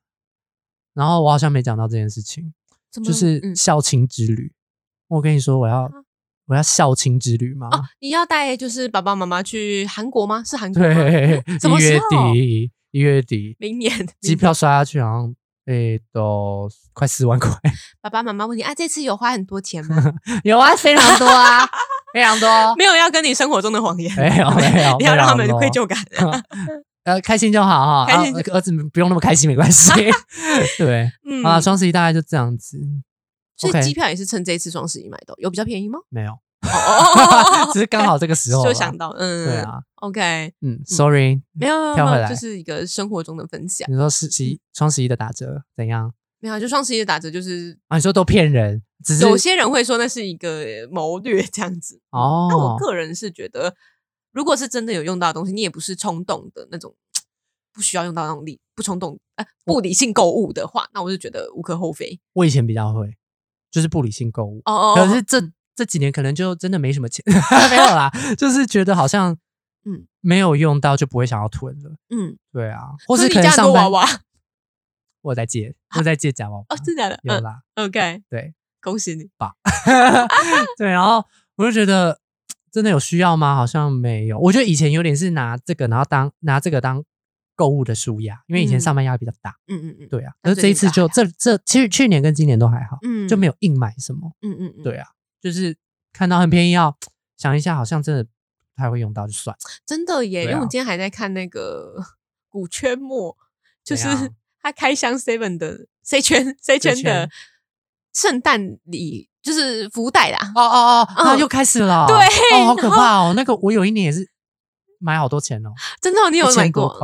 [0.95, 2.53] 然后我好像没讲到这件事情，
[3.05, 4.53] 就是孝亲之旅。
[5.09, 5.91] 我跟你说，我要
[6.47, 7.69] 我要孝亲之旅吗？
[7.71, 10.43] 哦，你要带就是爸爸妈妈去韩国吗？
[10.45, 10.83] 是韩国？
[10.83, 15.35] 对，一月底，一月底，明年机票刷下去好像
[15.67, 17.51] 诶都快四万块。
[18.01, 20.13] 爸爸妈妈问你啊，这次有花很多钱吗？
[20.43, 21.69] 有啊，非常多啊。
[22.15, 25.99] 非常多，没有要跟你生活中的谎言，没有没有， 你要让他们愧疚感，
[27.05, 29.93] 呃，开心就好哈，开心儿子不用那么开心没关系，
[30.79, 31.45] 对，嗯。
[31.45, 32.79] 啊，双十一大概就这样子，
[33.57, 35.99] 所以机票也是趁这一次双十一买的，有比较便宜吗？
[36.09, 36.33] 没有，
[37.73, 43.89] 只是刚好这个时候就想到，嗯，对啊，OK，嗯，Sorry，没有，跳回来，就是一个生活中的分享。
[43.91, 46.13] 你说十一双十一的打折怎样？
[46.41, 52.47] 没有，就双十一的打折就是啊，你说都骗人，只是有些人会说那是一个谋略这样子哦。
[52.51, 53.75] 那我个人是觉得，
[54.33, 56.95] 如果是真的有用到的东西，你也不是冲动的那种，
[57.73, 62.21] 不需要用到那种理不冲动哎不理性购物的话，那我就觉得无可厚非。
[62.35, 63.17] 我以前比较会，
[63.71, 65.41] 就是不理性购物哦哦，可是这
[65.75, 67.25] 这几年可能就真的没什么钱，
[67.71, 69.33] 没有啦， 就是觉得好像
[69.85, 73.91] 嗯没有用到就不会想要囤了，嗯，对啊，或是可能上班。
[75.27, 77.63] 我在借，我在借假娃娃哦，真的假的有啦。
[77.75, 79.55] OK，对，恭喜你吧。
[80.79, 81.25] 对，然后
[81.57, 82.21] 我就觉得
[82.71, 83.57] 真的有需要吗？
[83.57, 84.39] 好像没有。
[84.39, 87.03] 我觉得以前有点是拿这个，然后当拿这个当
[87.57, 89.57] 购物的舒压，因为以前上班压力比较大。
[89.67, 90.33] 嗯嗯嗯，对啊。
[90.43, 94.31] 可是这一次就这这，其实去年跟今年都还好，嗯，就没有硬买什么。
[94.43, 95.09] 嗯嗯嗯，对啊，
[95.41, 95.77] 就是
[96.13, 96.97] 看到很便宜，要
[97.37, 98.31] 想一下，好像真的不
[98.77, 99.57] 太会用到，就算。
[99.85, 101.97] 真的耶，因为我今天还在看那个
[102.49, 103.37] 古圈墨，
[103.83, 104.31] 就是。
[104.67, 107.31] 他开箱 Seven 的 C 圈 C 圈的
[108.13, 110.39] 圣诞礼就是福袋啦！
[110.57, 113.33] 哦哦哦，那又开始了，对，好可怕哦！
[113.37, 114.29] 那个我有一年也是
[114.99, 116.99] 买好多钱哦，真的，你有买过？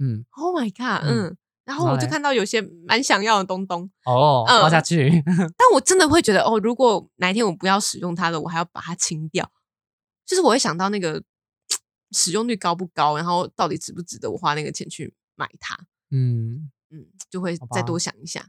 [0.00, 5.22] 嗯，Oh my god，嗯，然后我就看到有些蛮想要的东东哦，包下去。
[5.24, 9.48] 但我真的会觉得哦，如果哪一天我不要使用它了，我还要把它清掉，
[10.26, 11.22] 就是我会想到那个
[12.10, 15.78] 使用率高不高，然后到底值不值得我花那个钱去买它？
[16.10, 16.72] 嗯。
[16.90, 18.46] 嗯，就会再多想一下。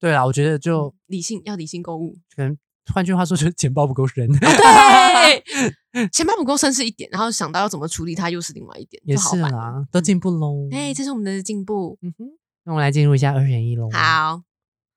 [0.00, 2.16] 对啊，我觉得就理性要理性购物。
[2.34, 2.56] 可能
[2.92, 4.28] 换句话说，就是 钱包不够深。
[4.32, 9.02] 对，钱包不够深是一点，然后想到要怎么处理它又是另外一点。
[9.06, 10.68] 也是啊，都进步喽。
[10.72, 11.98] 哎，这是我们的进步。
[12.02, 12.26] 嗯哼，
[12.64, 13.88] 那我们来进入一下二选一喽。
[13.92, 14.42] 好。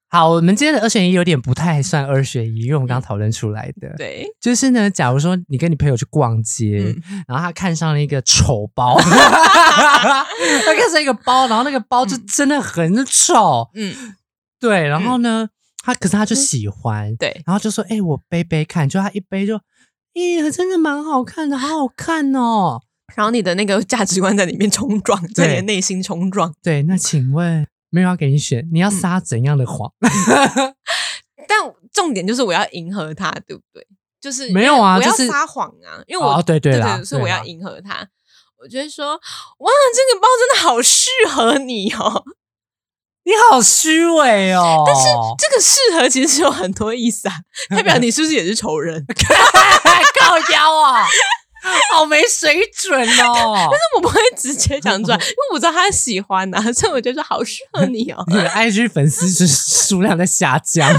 [0.08, 3.94] 好，我们今天的二选一有点不太算二选一，因为我们刚刚讨论出来的。
[3.98, 6.96] 对，就是呢，假如说你跟你朋友去逛街，
[7.28, 13.70] 然后他看上了一个丑包， 他看上一个包，然后那个包就真的很丑。
[13.74, 14.16] 嗯，
[14.60, 15.50] 对，然后呢，
[15.84, 19.60] 他可是他就喜欢，对，然后就说：“哎，我背背看。”就他一背就，
[20.14, 22.80] 咦，真的蛮好看的，好好看哦。
[23.16, 26.54] 然后你的那个价值观在里面冲撞，在你的内心冲撞。
[26.64, 27.68] 对，那请问？
[27.96, 29.90] 没有要给你选，你要撒怎样的谎？
[31.48, 31.58] 但
[31.94, 33.88] 重点就是我要迎合他，对不对？
[34.20, 38.06] 就是没有啊，我要撒谎啊，因为我对对对，所以我要迎合他。
[38.58, 42.26] 我觉得说，哇，这个包真的好适合你哦，
[43.24, 44.84] 你好虚伪哦。
[44.86, 45.04] 但是
[45.38, 47.36] 这个适合其实有很多意思啊，
[47.72, 49.06] 代表你是不是也是仇人？
[50.20, 51.08] 高腰啊！
[51.94, 53.68] 好没水准哦！
[53.72, 58.24] 但是我不会直接讲出来， 因为我知道他喜欢呐，所以我觉得好适合你哦。
[58.28, 60.92] 你的 IG 粉丝是数量在下降，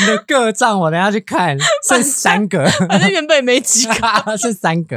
[0.00, 1.56] 你的个账我等下去看，
[1.88, 4.96] 剩三个，反正原本没几个，剩三个。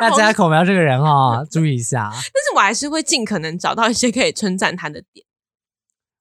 [0.00, 2.10] 大家口苗这个人哦，注意一下。
[2.12, 5.26] 但是我还是会尽可能找到一些可以称赞他的点。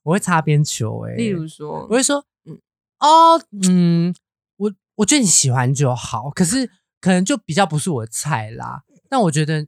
[0.03, 2.57] 我会擦边球哎，例如说，我会说，嗯，
[2.99, 4.15] 哦，嗯，
[4.57, 6.69] 我我觉得你喜欢就好，可是。
[7.01, 9.65] 可能就比较不是我的菜啦，但我觉得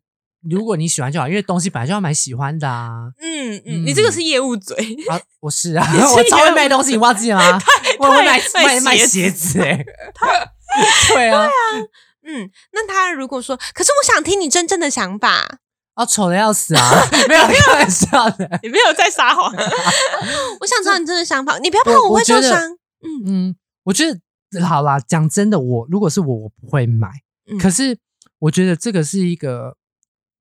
[0.50, 3.12] 如果你喜欢就好，因为东西本来就要买喜欢的啊。
[3.20, 4.76] 嗯嗯，你这个是业务嘴
[5.10, 7.60] 啊，我是啊，我超会卖东西，你忘记了吗？
[8.00, 9.84] 我会卖卖卖鞋子哎，
[11.14, 11.48] 对啊，
[12.26, 15.60] 嗯，那他如果说，可是我想听你真正的想法
[15.96, 16.92] 啊，丑的要死啊，
[17.28, 19.54] 没有开玩笑的，你没有在撒谎，
[20.60, 22.72] 我想知道你真的想法，你不要怕我会受伤。
[23.02, 23.56] 嗯嗯，
[23.86, 24.20] 我觉得。
[24.62, 27.10] 好啦，讲真的，我如果是我，我不会买。
[27.60, 27.98] 可是
[28.40, 29.78] 我觉得这个是一个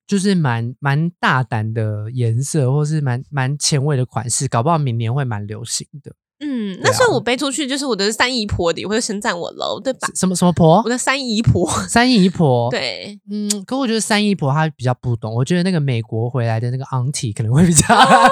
[0.06, 6.14] 就是蛮蛮大胆的颜色，或是蛮蛮前卫的款式，搞不好明年会蛮流行的。
[6.44, 10.08] 嗯，那时候我背出去就是我的三姨婆的，也会称赞我喽，对吧？
[10.16, 10.82] 什么什么婆？
[10.84, 12.68] 我的三姨婆，三姨婆。
[12.72, 17.86] 对，嗯，可我觉得三姨婆她比较不懂，我觉得那个美国回来的那个 auntie 可能会比较，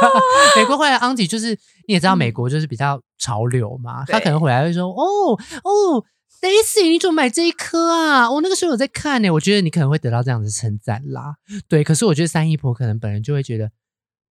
[0.57, 1.57] 美国回来 auntie 就是
[1.87, 6.05] 你也知道，美国就是比较潮流嘛，她可能回来会说，哦哦
[6.41, 8.29] ，Daisy，你怎么买这一颗啊？
[8.29, 11.37] 我那个时候有在看呢，我觉得你可能会得到这样的称赞啦。
[11.69, 13.71] 对，可是我觉得三姨婆可能本人就会觉得。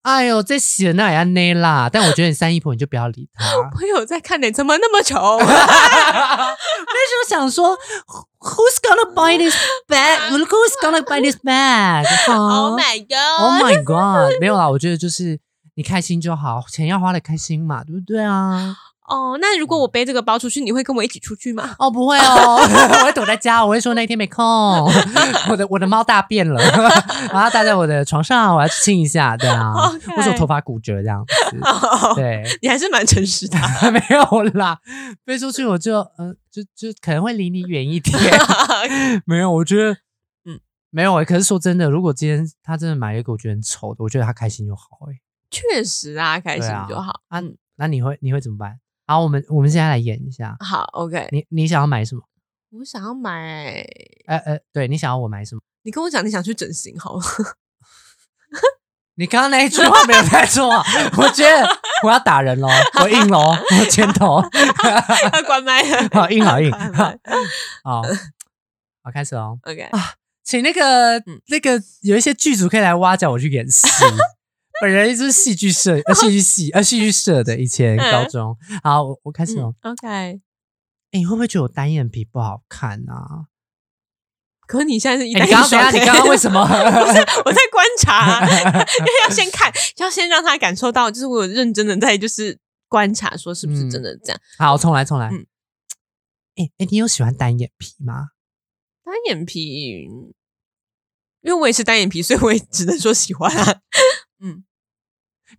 [0.08, 1.90] 哎呦，这写那也要内啦！
[1.92, 3.46] 但我觉得你三姨婆你就不要理他。
[3.58, 5.38] 我有在看你怎么那么丑？
[5.38, 7.78] 为什么想说
[8.40, 9.54] ，Who's gonna buy this
[9.90, 14.40] bag？Who's gonna buy this bag？Oh my god！Oh my god！
[14.40, 15.38] 没有啦，我觉得就是
[15.76, 18.76] 你开心就好，钱要花的开心嘛，对不对啊？
[19.08, 21.76] 哦，那如果我背这个包出去，你会跟我一起出去吗？
[21.80, 22.58] 哦，不会哦，
[23.02, 23.64] 我会躲在家。
[23.66, 24.44] 我会说那天没空，
[25.50, 26.62] 我的我的猫大便了，
[27.34, 31.34] 我要待在我的床上，我要去亲一下，对啊，或者我头发骨折这样子。
[32.16, 33.58] 对，你还是蛮诚实的。
[33.92, 34.78] 没有啦，
[35.24, 38.18] 背出去我就嗯，就就可能会离你远一点。
[39.26, 39.94] 没有，我觉得
[40.44, 41.24] 嗯，没有哎。
[41.24, 45.16] 可是说真的，如果今天他真的买一个我觉得很丑的，我觉得他开心就好哎。
[45.50, 47.22] 确实啊，开心就好。
[47.30, 47.42] 啊，
[47.78, 48.78] 那你会你会怎么办？
[49.08, 50.56] 好，我们我们现在来演一下。
[50.60, 51.30] 好，OK。
[51.32, 52.22] 你你想要买什么？
[52.72, 53.86] 我想要买……
[54.28, 55.62] 呃呃，对你想要我买什么？
[55.84, 57.22] 你跟我讲你想去整形，好了。
[59.16, 60.68] 你刚刚那一句话没有太错，
[61.18, 61.68] 我觉得
[62.04, 62.68] 我要打人喽，
[63.02, 63.50] 我硬喽，
[63.80, 64.44] 我拳头
[65.34, 65.82] 要关麦，
[66.14, 66.72] 好硬好硬，
[67.84, 68.04] 好，
[69.02, 69.58] 好开始哦。
[69.64, 73.88] OK 啊，请那个那个有一些剧组可以来挖角我去演戏。
[74.82, 77.60] 本人就是戏剧社，呃，戏剧系，呃，戏剧社的。
[77.60, 79.74] 以前高中，好，我我开始哦。
[79.82, 80.40] OK，哎，
[81.12, 83.48] 你会不会觉得我单眼皮不好看啊？
[84.68, 85.24] 可你现在是……
[85.26, 86.62] 你刚刚等下，你刚刚为什么？
[86.68, 92.60] 不是我在观察， 因为要先看，要先让他感受到，就是我有认真的在，就是
[92.90, 94.40] 观察，说是不是真的这样。
[94.58, 95.28] 好，重来，重来。
[96.56, 98.30] 哎哎，你有喜欢单眼皮吗？
[99.06, 100.04] 单眼皮，
[101.42, 103.82] 因为我也是单眼皮，所以我也只能说喜欢啊。
[104.42, 104.64] 嗯。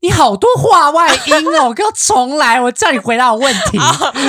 [0.03, 1.72] 你好多话外音哦！
[1.72, 3.79] 给 我重来，我叫你回答我问题，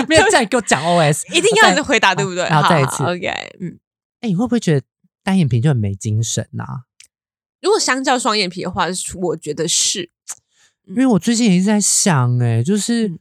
[0.08, 2.50] 没有叫你给我讲 OS，一定要你回答对不对？
[2.50, 3.28] 好，再一次，OK，
[3.60, 3.78] 嗯，
[4.22, 4.86] 哎，你会不会觉得
[5.22, 6.64] 单眼皮就很没精神呐？
[7.62, 8.86] 如果相较双眼皮的话，
[9.22, 10.10] 我觉得是，
[10.88, 13.12] 因为我最近一直在想，哎，就是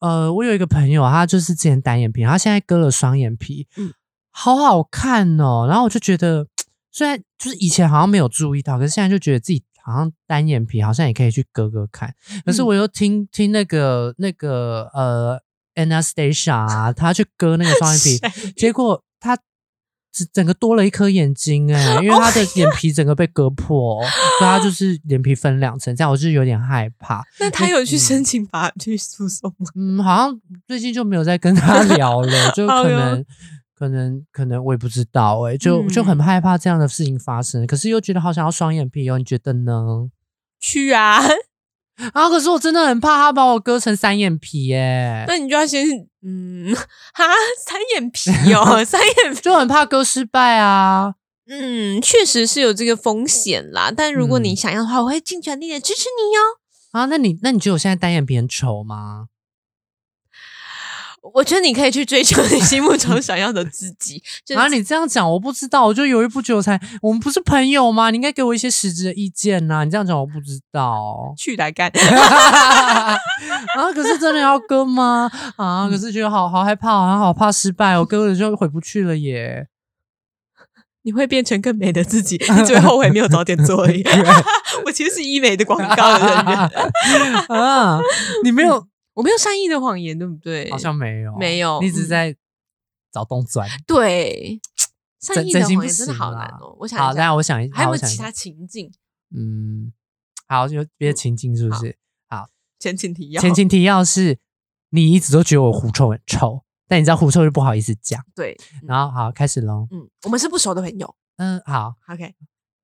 [0.00, 3.94] 呃，我有一个朋友，他就是之前单眼皮，他现在割了双眼皮，嗯，
[4.32, 5.66] 好好看哦。
[5.68, 6.48] 然后我就觉得，
[6.90, 9.62] 虽然就是以前好像没有注意到，可是现在就觉得自己。
[9.84, 12.14] 好像单眼皮好像也可以去割割看，
[12.46, 15.38] 可是我又听听那个那个呃
[15.74, 18.18] ，Anastasia 啊，他去割那个双眼皮，
[18.56, 19.36] 结果他
[20.12, 24.00] 整整个多了一颗眼睛哎，因为他的眼皮整个被割破，
[24.38, 27.22] 所以他就是眼皮分两层，这样我就有点害怕。
[27.40, 29.66] 那他有去申请法律诉讼吗？
[29.74, 33.24] 嗯，好像最近就没有再跟他 聊了，就可能。
[33.76, 40.08] 可能可能我也不知道哎，就就很害怕这样的事情发生，可是又觉得好想要双眼皮哦，你觉得呢？
[40.60, 41.20] 去啊
[42.12, 42.28] 啊！
[42.28, 45.24] 可是我真的很怕他把我割成三眼皮耶。
[45.28, 45.86] 那你就要先
[46.22, 47.24] 嗯哈
[47.64, 51.14] 三眼皮 哦，三眼皮就很怕割失败啊。
[51.46, 53.92] 嗯，确实是有这个风险啦。
[53.94, 56.40] 但如果你想要的话，我会尽全力的支持你哟。
[56.98, 59.26] 啊，那你那你觉得我现在单眼皮很丑吗？
[61.32, 64.22] 我觉得你可以去追求你心目中想要的自己。
[64.54, 66.78] 啊，你这样讲我不知道，我就犹豫不久才。
[67.00, 68.10] 我们不是朋友吗？
[68.10, 69.84] 你应该给我一些实质的意见呐。
[69.84, 71.90] 你这样讲我不知道， 去来干。
[71.96, 73.16] 啊，
[73.94, 75.30] 可是真的要割吗？
[75.56, 79.68] 啊，可是觉得好好害怕，好好怕失败，我割了就回不去了耶。
[81.06, 84.02] 你会变成更美的自己，你只会后悔没有早点做而已。
[84.86, 86.56] 我其实是医美的广告人员
[87.48, 88.00] 啊，
[88.44, 88.86] 你没有。
[89.14, 90.70] 我没有善意的谎言，对不对？
[90.70, 92.36] 好像没有，没有，一直在
[93.12, 93.68] 找洞钻。
[93.86, 94.60] 对，
[95.20, 96.76] 善意的谎言真的好难哦。
[96.80, 98.92] 我想，好，那我想，还有其他情境？
[99.34, 99.92] 嗯，
[100.46, 101.96] 好，就别的情境是不是？
[102.28, 102.48] 好，
[102.78, 104.38] 前情提要，前情提要是，
[104.90, 108.24] 你一直都觉得我狐臭很臭，但你知道狐臭就不好意思讲。
[108.34, 109.88] 对，然后好，开始喽。
[109.90, 111.16] 嗯，我们是不熟的朋友。
[111.36, 112.34] 嗯，好，OK。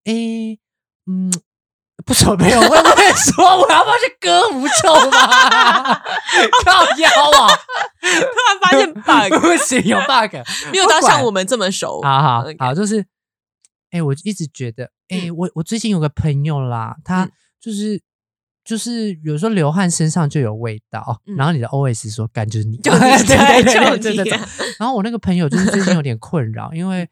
[0.04, 0.58] 诶，
[1.06, 1.32] 嗯。
[2.05, 6.03] 不熟没有，我不会说我要不要去割狐臭吗？
[6.64, 7.48] 靠腰啊！
[8.01, 10.34] 突然发现 bug，不行，有 bug，
[10.72, 12.01] 没有到像我们这么熟。
[12.03, 13.05] 好好好，就是，
[13.90, 17.28] 哎，我一直觉得，哎，我我最近有个朋友啦，他
[17.61, 18.01] 就是
[18.64, 24.38] 就是有时候流汗身上就有味道，然后你的 O S 说干就是你， 对对对对对。
[24.78, 27.09] 然后我那个朋友就是最近有点困扰，因为。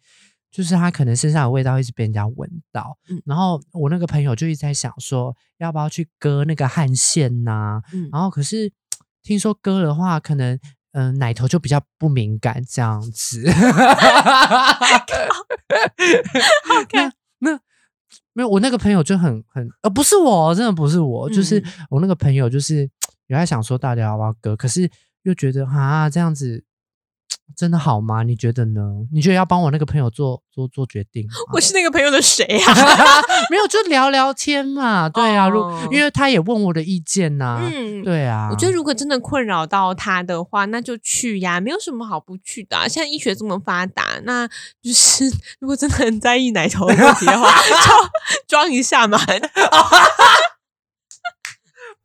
[0.58, 2.98] 就是他可能身上的味道一直被人家闻到。
[3.24, 7.80] 然后我那个朋友就一直在想说，要不要去割那个汗腺呐？
[8.10, 8.72] 然后可是
[9.22, 10.58] 听说割的话，可能
[10.90, 13.48] 嗯奶头就比较不敏感这样子。
[16.82, 17.60] OK，那。
[18.32, 22.90] 没有，我那个朋友就很很呃，不是我，真的不是我，就是我那个朋友，就是
[23.28, 24.90] 有在想说到底要不要割，可是
[25.22, 26.64] 又觉得啊这样子。
[27.56, 28.22] 真的好吗？
[28.22, 28.80] 你觉得呢？
[29.12, 31.26] 你觉得要帮我那个朋友做做做决定？
[31.52, 32.74] 我是那个朋友的谁呀？
[33.50, 35.08] 没有，就聊聊天嘛。
[35.08, 37.60] 对啊，如因为他也问我的意见呐。
[37.72, 38.48] 嗯，对啊。
[38.50, 42.88] 我觉得如果真的困扰到他的话，那就去呀，没有什么好不去的。
[42.88, 44.46] 现在医学这么发达，那
[44.82, 45.24] 就是
[45.58, 47.74] 如果真的很在意奶头问题的话， 就
[48.46, 49.18] 装一下嘛。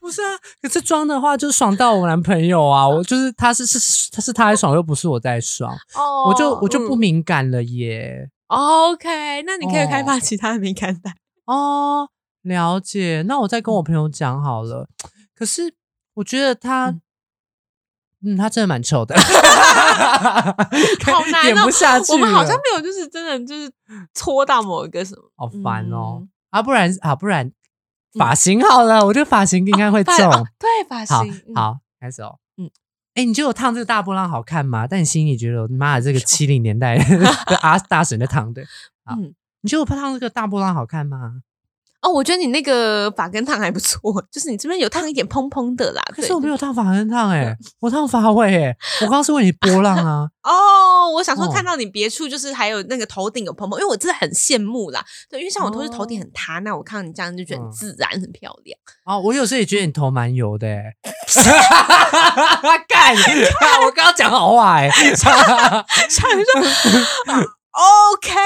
[0.04, 2.84] 不是啊，可是装的话就爽到我男朋友啊！
[2.86, 3.80] 我就是他是是
[4.12, 8.30] 他是他在爽，又不是我在爽，哦，我就我就不敏感了耶。
[8.48, 12.10] OK，那你可以开发其他的敏感带哦。
[12.42, 14.90] 了解，那我再跟我朋友讲好了。
[15.34, 15.74] 可是
[16.16, 16.94] 我觉得他，
[18.26, 19.16] 嗯，他真的蛮丑的，
[21.06, 21.64] 好难哦。
[21.64, 22.12] 不下去。
[22.12, 23.72] 我们好像没有，就是真的就是
[24.14, 26.28] 戳到某一个什么，好烦哦。
[26.50, 27.50] 啊，不然啊，不然。
[28.18, 30.16] 发型好了，我觉得发型应该会中。
[30.60, 31.16] 对，发型
[31.56, 32.38] 好，开始哦。
[32.58, 32.70] 嗯，
[33.16, 34.86] 哎，你觉得我烫这个大波浪好看吗？
[34.88, 38.62] 但你心里觉得，妈的，这个 七零年代的 阿大神的烫的。
[39.10, 41.42] 嗯，你觉得我烫这个大波浪好看吗？
[42.04, 44.00] 哦，我觉得你那个发根烫还不错，
[44.30, 46.04] 就是你这边有烫一点蓬蓬的啦。
[46.14, 50.28] 可是我没有烫发根烫哎，我烫发尾哎，我刚刚是问你波浪啊。
[50.44, 55.02] 哦，我想说看到你别处就是还有那个头顶有蓬蓬，因为我真的很羡慕啦。
[55.30, 58.78] 对，因为像我都是头顶很塌，那我看到你这样就觉得很自然很漂亮。
[59.06, 60.94] 哦，我有时候也觉得你头蛮油的 哎。
[62.86, 63.16] 干，
[63.86, 64.90] 我刚刚讲好话哎。
[64.90, 65.32] 想
[66.30, 66.44] 说。
[67.74, 68.40] OK，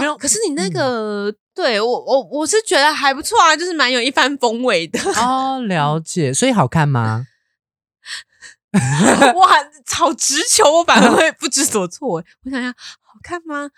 [0.00, 0.16] 没有。
[0.16, 5.60] 可是你那个，对我我我是觉得还不错啊，就是蛮有一番风味的哦。
[5.66, 7.26] 了解，所以好看吗？
[8.70, 9.48] 哇，
[9.96, 12.08] 好直球，我反而会不知所措。
[12.44, 13.70] 我想想，好看吗？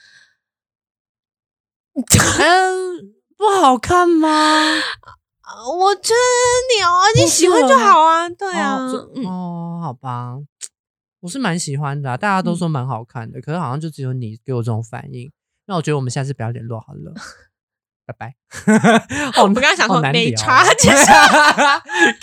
[1.96, 4.28] 嗯，不好看吗？
[5.80, 8.28] 我觉得你哦，你喜欢就好啊。
[8.28, 8.76] 对啊，
[9.24, 10.34] 哦，好吧。
[11.20, 15.32] 我是蛮喜欢的，大家都说蛮好看的，可是好像就只有你给我这种反应。
[15.64, 17.14] 那我觉得我们下次不要联络好了，
[18.12, 18.34] 拜拜。
[19.40, 20.96] 我们刚刚想说没差，其 实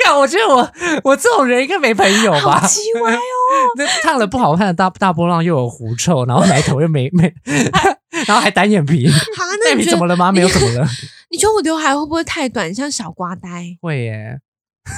[0.03, 0.69] 看，我觉得我
[1.03, 2.59] 我这种人应该没朋友吧？
[2.67, 3.19] 奇怪哦，
[3.77, 7.33] 那烫了不好看的大大波浪又有狐臭，然后奶头又没没，
[8.27, 9.09] 然后还单眼皮。
[9.65, 10.31] 那你怎么了吗？
[10.31, 10.88] 没有怎么了？
[11.29, 13.77] 你觉得我刘海会不会太短，像小瓜呆？
[13.81, 14.39] 会耶。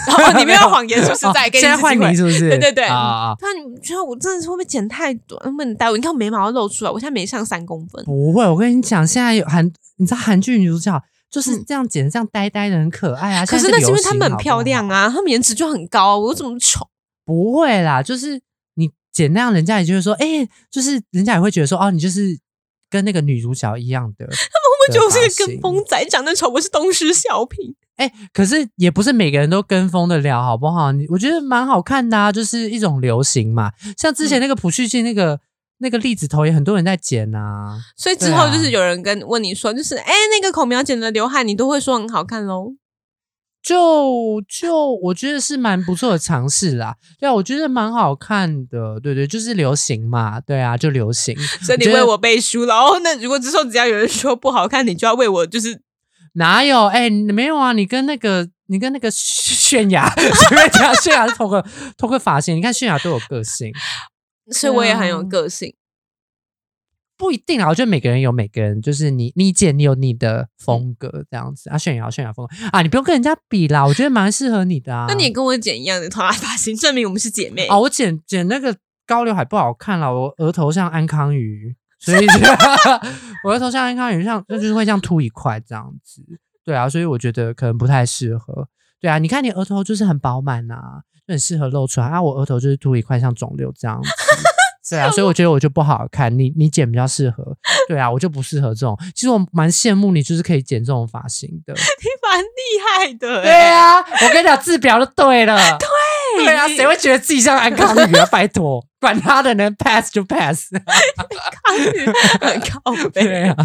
[0.06, 1.50] 然后你没有谎言，是不是在？
[1.50, 2.48] 现在换你是不是？
[2.48, 3.34] 对对对啊！
[3.40, 5.42] 他你觉得我真的是会不会剪太短？
[5.58, 5.98] 不能戴我？
[5.98, 8.06] 你看我眉毛要露出来，我现在没上三公分。
[8.06, 9.68] 不会，我跟你讲，现在有韩，
[10.00, 13.46] 你知道韩剧女主角就是这样剪的，这样呆呆的，很可爱啊。
[13.46, 16.18] 可是那是因为她们很漂亮啊，她们颜值就很高。
[16.18, 16.88] 我怎么丑？
[17.24, 18.42] 不会啦，就是
[18.74, 22.40] 你剪那样，人家也就会说，哎，就是人家也会觉得说，哦，你就是
[22.90, 24.26] 跟那个女主角一样的。
[24.26, 26.50] 他们会不会觉得我是个跟风仔，长得丑？
[26.50, 27.76] 我是东施效颦。
[27.98, 30.92] 哎，可是也不是每个人都跟风的了，好不好？
[30.94, 33.74] 你我觉得蛮好看的啊，就是一种流行嘛。
[33.98, 35.40] 像之前那个朴叙俊那个
[35.80, 37.78] 那个栗子头，也很多人在剪啊。
[37.98, 42.76] 所以之后就是有人跟问你说，就是哎，那个孔苗剪的刘海，你都会说很好看喽。
[43.62, 46.96] 就就我觉得是蛮不错的尝试啦。
[47.20, 49.00] 对啊，我觉得蛮好看的。
[49.02, 50.40] 对对，就是流行嘛。
[50.40, 51.38] 对啊，就流行。
[51.62, 53.00] 所以你为我背书了哦。
[53.04, 55.82] 那如果之后只要有人说不好看，你就要为我就是。
[56.34, 56.86] 哪有？
[56.86, 57.74] 哎，没有啊！
[57.74, 61.66] 你跟那个，你跟那个 泫雅，随便讲，泫雅是同个
[61.98, 62.56] 同个发型。
[62.56, 63.74] 你看泫雅多有个性，
[64.52, 65.74] 所以我也很有个性。
[67.18, 71.78] 不一定啊，我觉得每个人有每个人，就是你你剪你有你的风格这样子啊。
[71.78, 75.06] 炫耀炫耀风格啊，你不用跟人家比啦，我觉得蛮适合你的啊。
[75.10, 77.78] 那你也跟我剪一样的头发发型，证明我们是姐妹啊。
[77.80, 78.76] 我剪剪那个
[79.06, 81.76] 高刘海不好看了，我额头像安康鱼。
[82.02, 82.26] 所以，
[83.44, 86.24] 我的头像安康鱼像，那就是会这样凸一块这样子，
[86.64, 88.70] 对啊，所以我觉得可能不太适合，
[89.02, 94.10] 对啊，你看你额头就是很饱满呐，就很适合露出来啊，我额头就是凸一块像肿瘤这样子，
[94.90, 97.44] 对啊，所以我觉得我就不好看，你你剪比较适合，
[97.88, 102.48] 对啊，我就不适合这种，其实我蛮羡慕你，就是可以剪这种发型的， 你蛮厉
[102.86, 105.88] 害的，对啊，我跟你讲治表就对了， 对。
[106.38, 108.26] 对啊，谁会觉得自己像安康女啊？
[108.28, 110.70] 拜托，管他的，呢 pass 就 pass。
[110.78, 112.06] 安康女
[112.40, 113.24] 很靠背。
[113.24, 113.56] 对啊，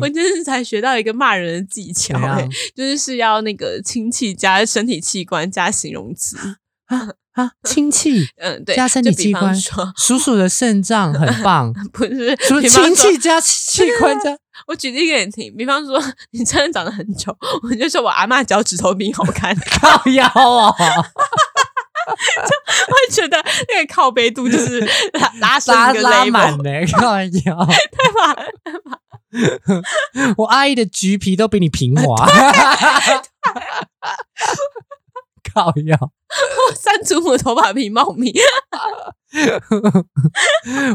[0.00, 2.16] 我今天才学到一个骂人的技巧，
[2.76, 6.36] 就是是要那个亲戚加身体器官加形容词
[6.88, 9.54] 啊啊，亲戚， 嗯，对，加身体器官，
[9.96, 12.36] 叔叔的肾脏很棒， 不是，
[12.68, 14.36] 亲戚加器 官加。
[14.66, 22.50] 我举例给你听，比方说你真的长得很丑，我就说我阿妈脚趾头比你好看，靠腰啊，就
[22.88, 23.36] 会觉得
[23.68, 24.80] 那个靠背度就是
[25.12, 28.36] 拉拉拉拉满呢，靠腰，对吧？
[30.38, 32.26] 我阿姨的橘皮都比你平滑。
[35.58, 35.98] 靠药，
[36.76, 38.32] 三祖母头发比茂密。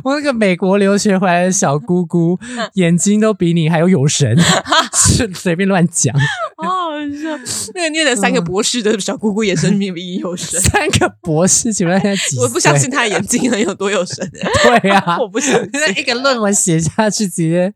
[0.04, 2.40] 我那个美国留学回来的小姑姑，
[2.76, 4.38] 眼睛都比你还有有神，
[4.96, 6.16] 是随便乱讲。
[6.58, 7.38] 好好笑，
[7.76, 10.60] 那个念了三个博士的小姑姑，眼神比你有神。
[10.62, 14.28] 三个博士，请问现在几我不相信他眼睛能有多有神。
[14.32, 15.70] 对啊，我不相信。
[15.98, 17.74] 一个论文写下去，直接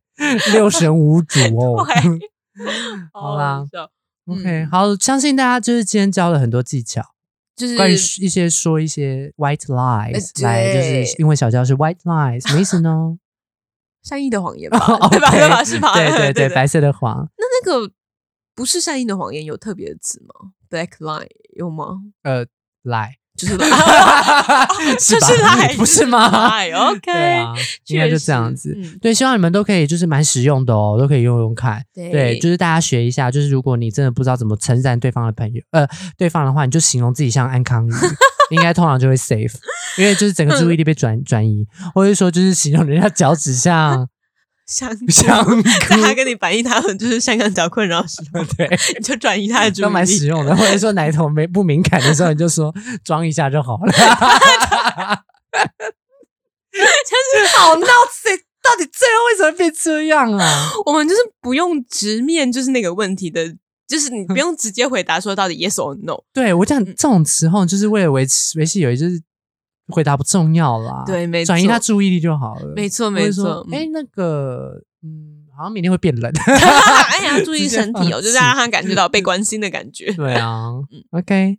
[0.54, 1.86] 六神无主哦。
[3.14, 3.66] 好啦。
[4.28, 7.02] OK，好，相信大家就是今天教了很多技巧，
[7.56, 13.18] 就是关于一些说一些 white lies，来就是因为小娇是 white lies，什么意思呢？
[14.04, 15.32] 善意的谎言吧，对吧？
[15.32, 15.64] 对吧？
[15.64, 15.94] 是吧？
[15.94, 17.30] 对 对对，白色的谎。
[17.38, 17.92] 那那个
[18.56, 22.02] 不是善意的谎言，有特别的词吗？Black lie 有吗？
[22.24, 22.46] 呃
[22.84, 23.16] ，lie。
[23.38, 23.56] 就是
[24.98, 26.50] 就是来，不是吗
[26.90, 27.54] ？OK，对啊，
[27.88, 28.76] 应该就这样子。
[29.00, 31.82] 对，希望你们都可以，就是蛮实用的哦，都可以用用看。
[31.94, 37.92] 对，就是大家学一下，就是如果你真的不知道怎么称赞对方的朋友，呃，对方的话，你就形容自己像安康鱼，
[38.50, 39.54] 应该通常就会 safe，
[39.98, 44.10] 因为就是整个注意力被转转移，或者说就是形容人家脚趾像。
[44.68, 45.64] 香香，
[46.02, 50.54] 他跟你反映他们就是香港脚困扰时候， 对，你就转移他的注意力，都蛮实用的。
[50.56, 53.92] 或者说奶头没不敏感的时候，你就说装一下就好了。
[56.74, 58.38] 真是好闹心！
[58.62, 60.70] 到底最后为什么变这样啊？
[60.86, 63.56] 我们就是不用直面，就是那个问题的，
[63.88, 66.22] 就是你不用直接回答说到底 yes or no。
[66.34, 69.22] 对我讲这种时候，就是为了维持维系友谊，就是。
[69.90, 72.74] 回答不重要啦，对，没转移他注意力就好了。
[72.76, 73.66] 没错，没错。
[73.72, 76.32] 哎，那个，嗯，好像明天会变冷。
[76.46, 80.12] 哎呀，注意身体哦，就是让他感觉到被关心的感觉。
[80.14, 81.58] 对啊， 嗯，OK，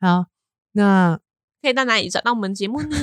[0.00, 0.24] 好，
[0.72, 1.18] 那
[1.62, 2.96] 可以到哪里找到我们节目呢？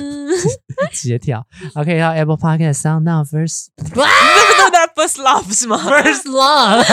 [0.90, 4.08] 直接跳，OK，到 Apple Podcast Sound Now First，哇
[4.96, 6.84] ，First Love 是吗？First Love，You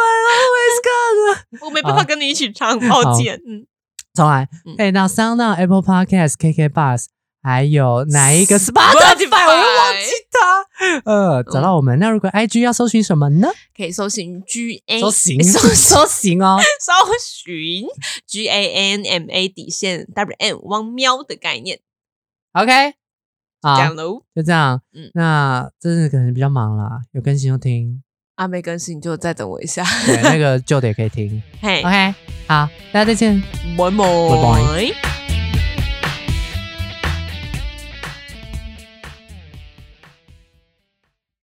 [0.00, 1.66] are always gone。
[1.66, 3.40] 我没办法跟你一起唱，抱歉。
[3.46, 3.66] 嗯。
[4.14, 7.04] 重来，可以到 Sound、Apple Podcast、KK Bus，
[7.42, 9.46] 还有哪一个 Spotify？
[9.46, 10.60] 我忘记它。
[11.04, 11.98] 呃，找到我们。
[11.98, 13.48] 那如果 IG 要搜寻什么呢？
[13.76, 17.86] 可以搜寻 G A，搜寻 搜搜寻哦， 搜寻
[18.26, 21.80] G A N M A 底线 W N 汪喵的概念。
[22.52, 22.94] OK，
[23.62, 23.76] 好，
[24.34, 24.80] 就这样。
[24.92, 28.02] 嗯，那这是可能比较忙啦，有更新就听。
[28.40, 29.84] 阿没更新，你就再等我一下。
[30.06, 31.42] 对，那个旧的也可以听。
[31.60, 32.14] 嘿，OK，
[32.46, 33.38] 好，大家再见，
[33.76, 35.19] 拜拜，拜拜。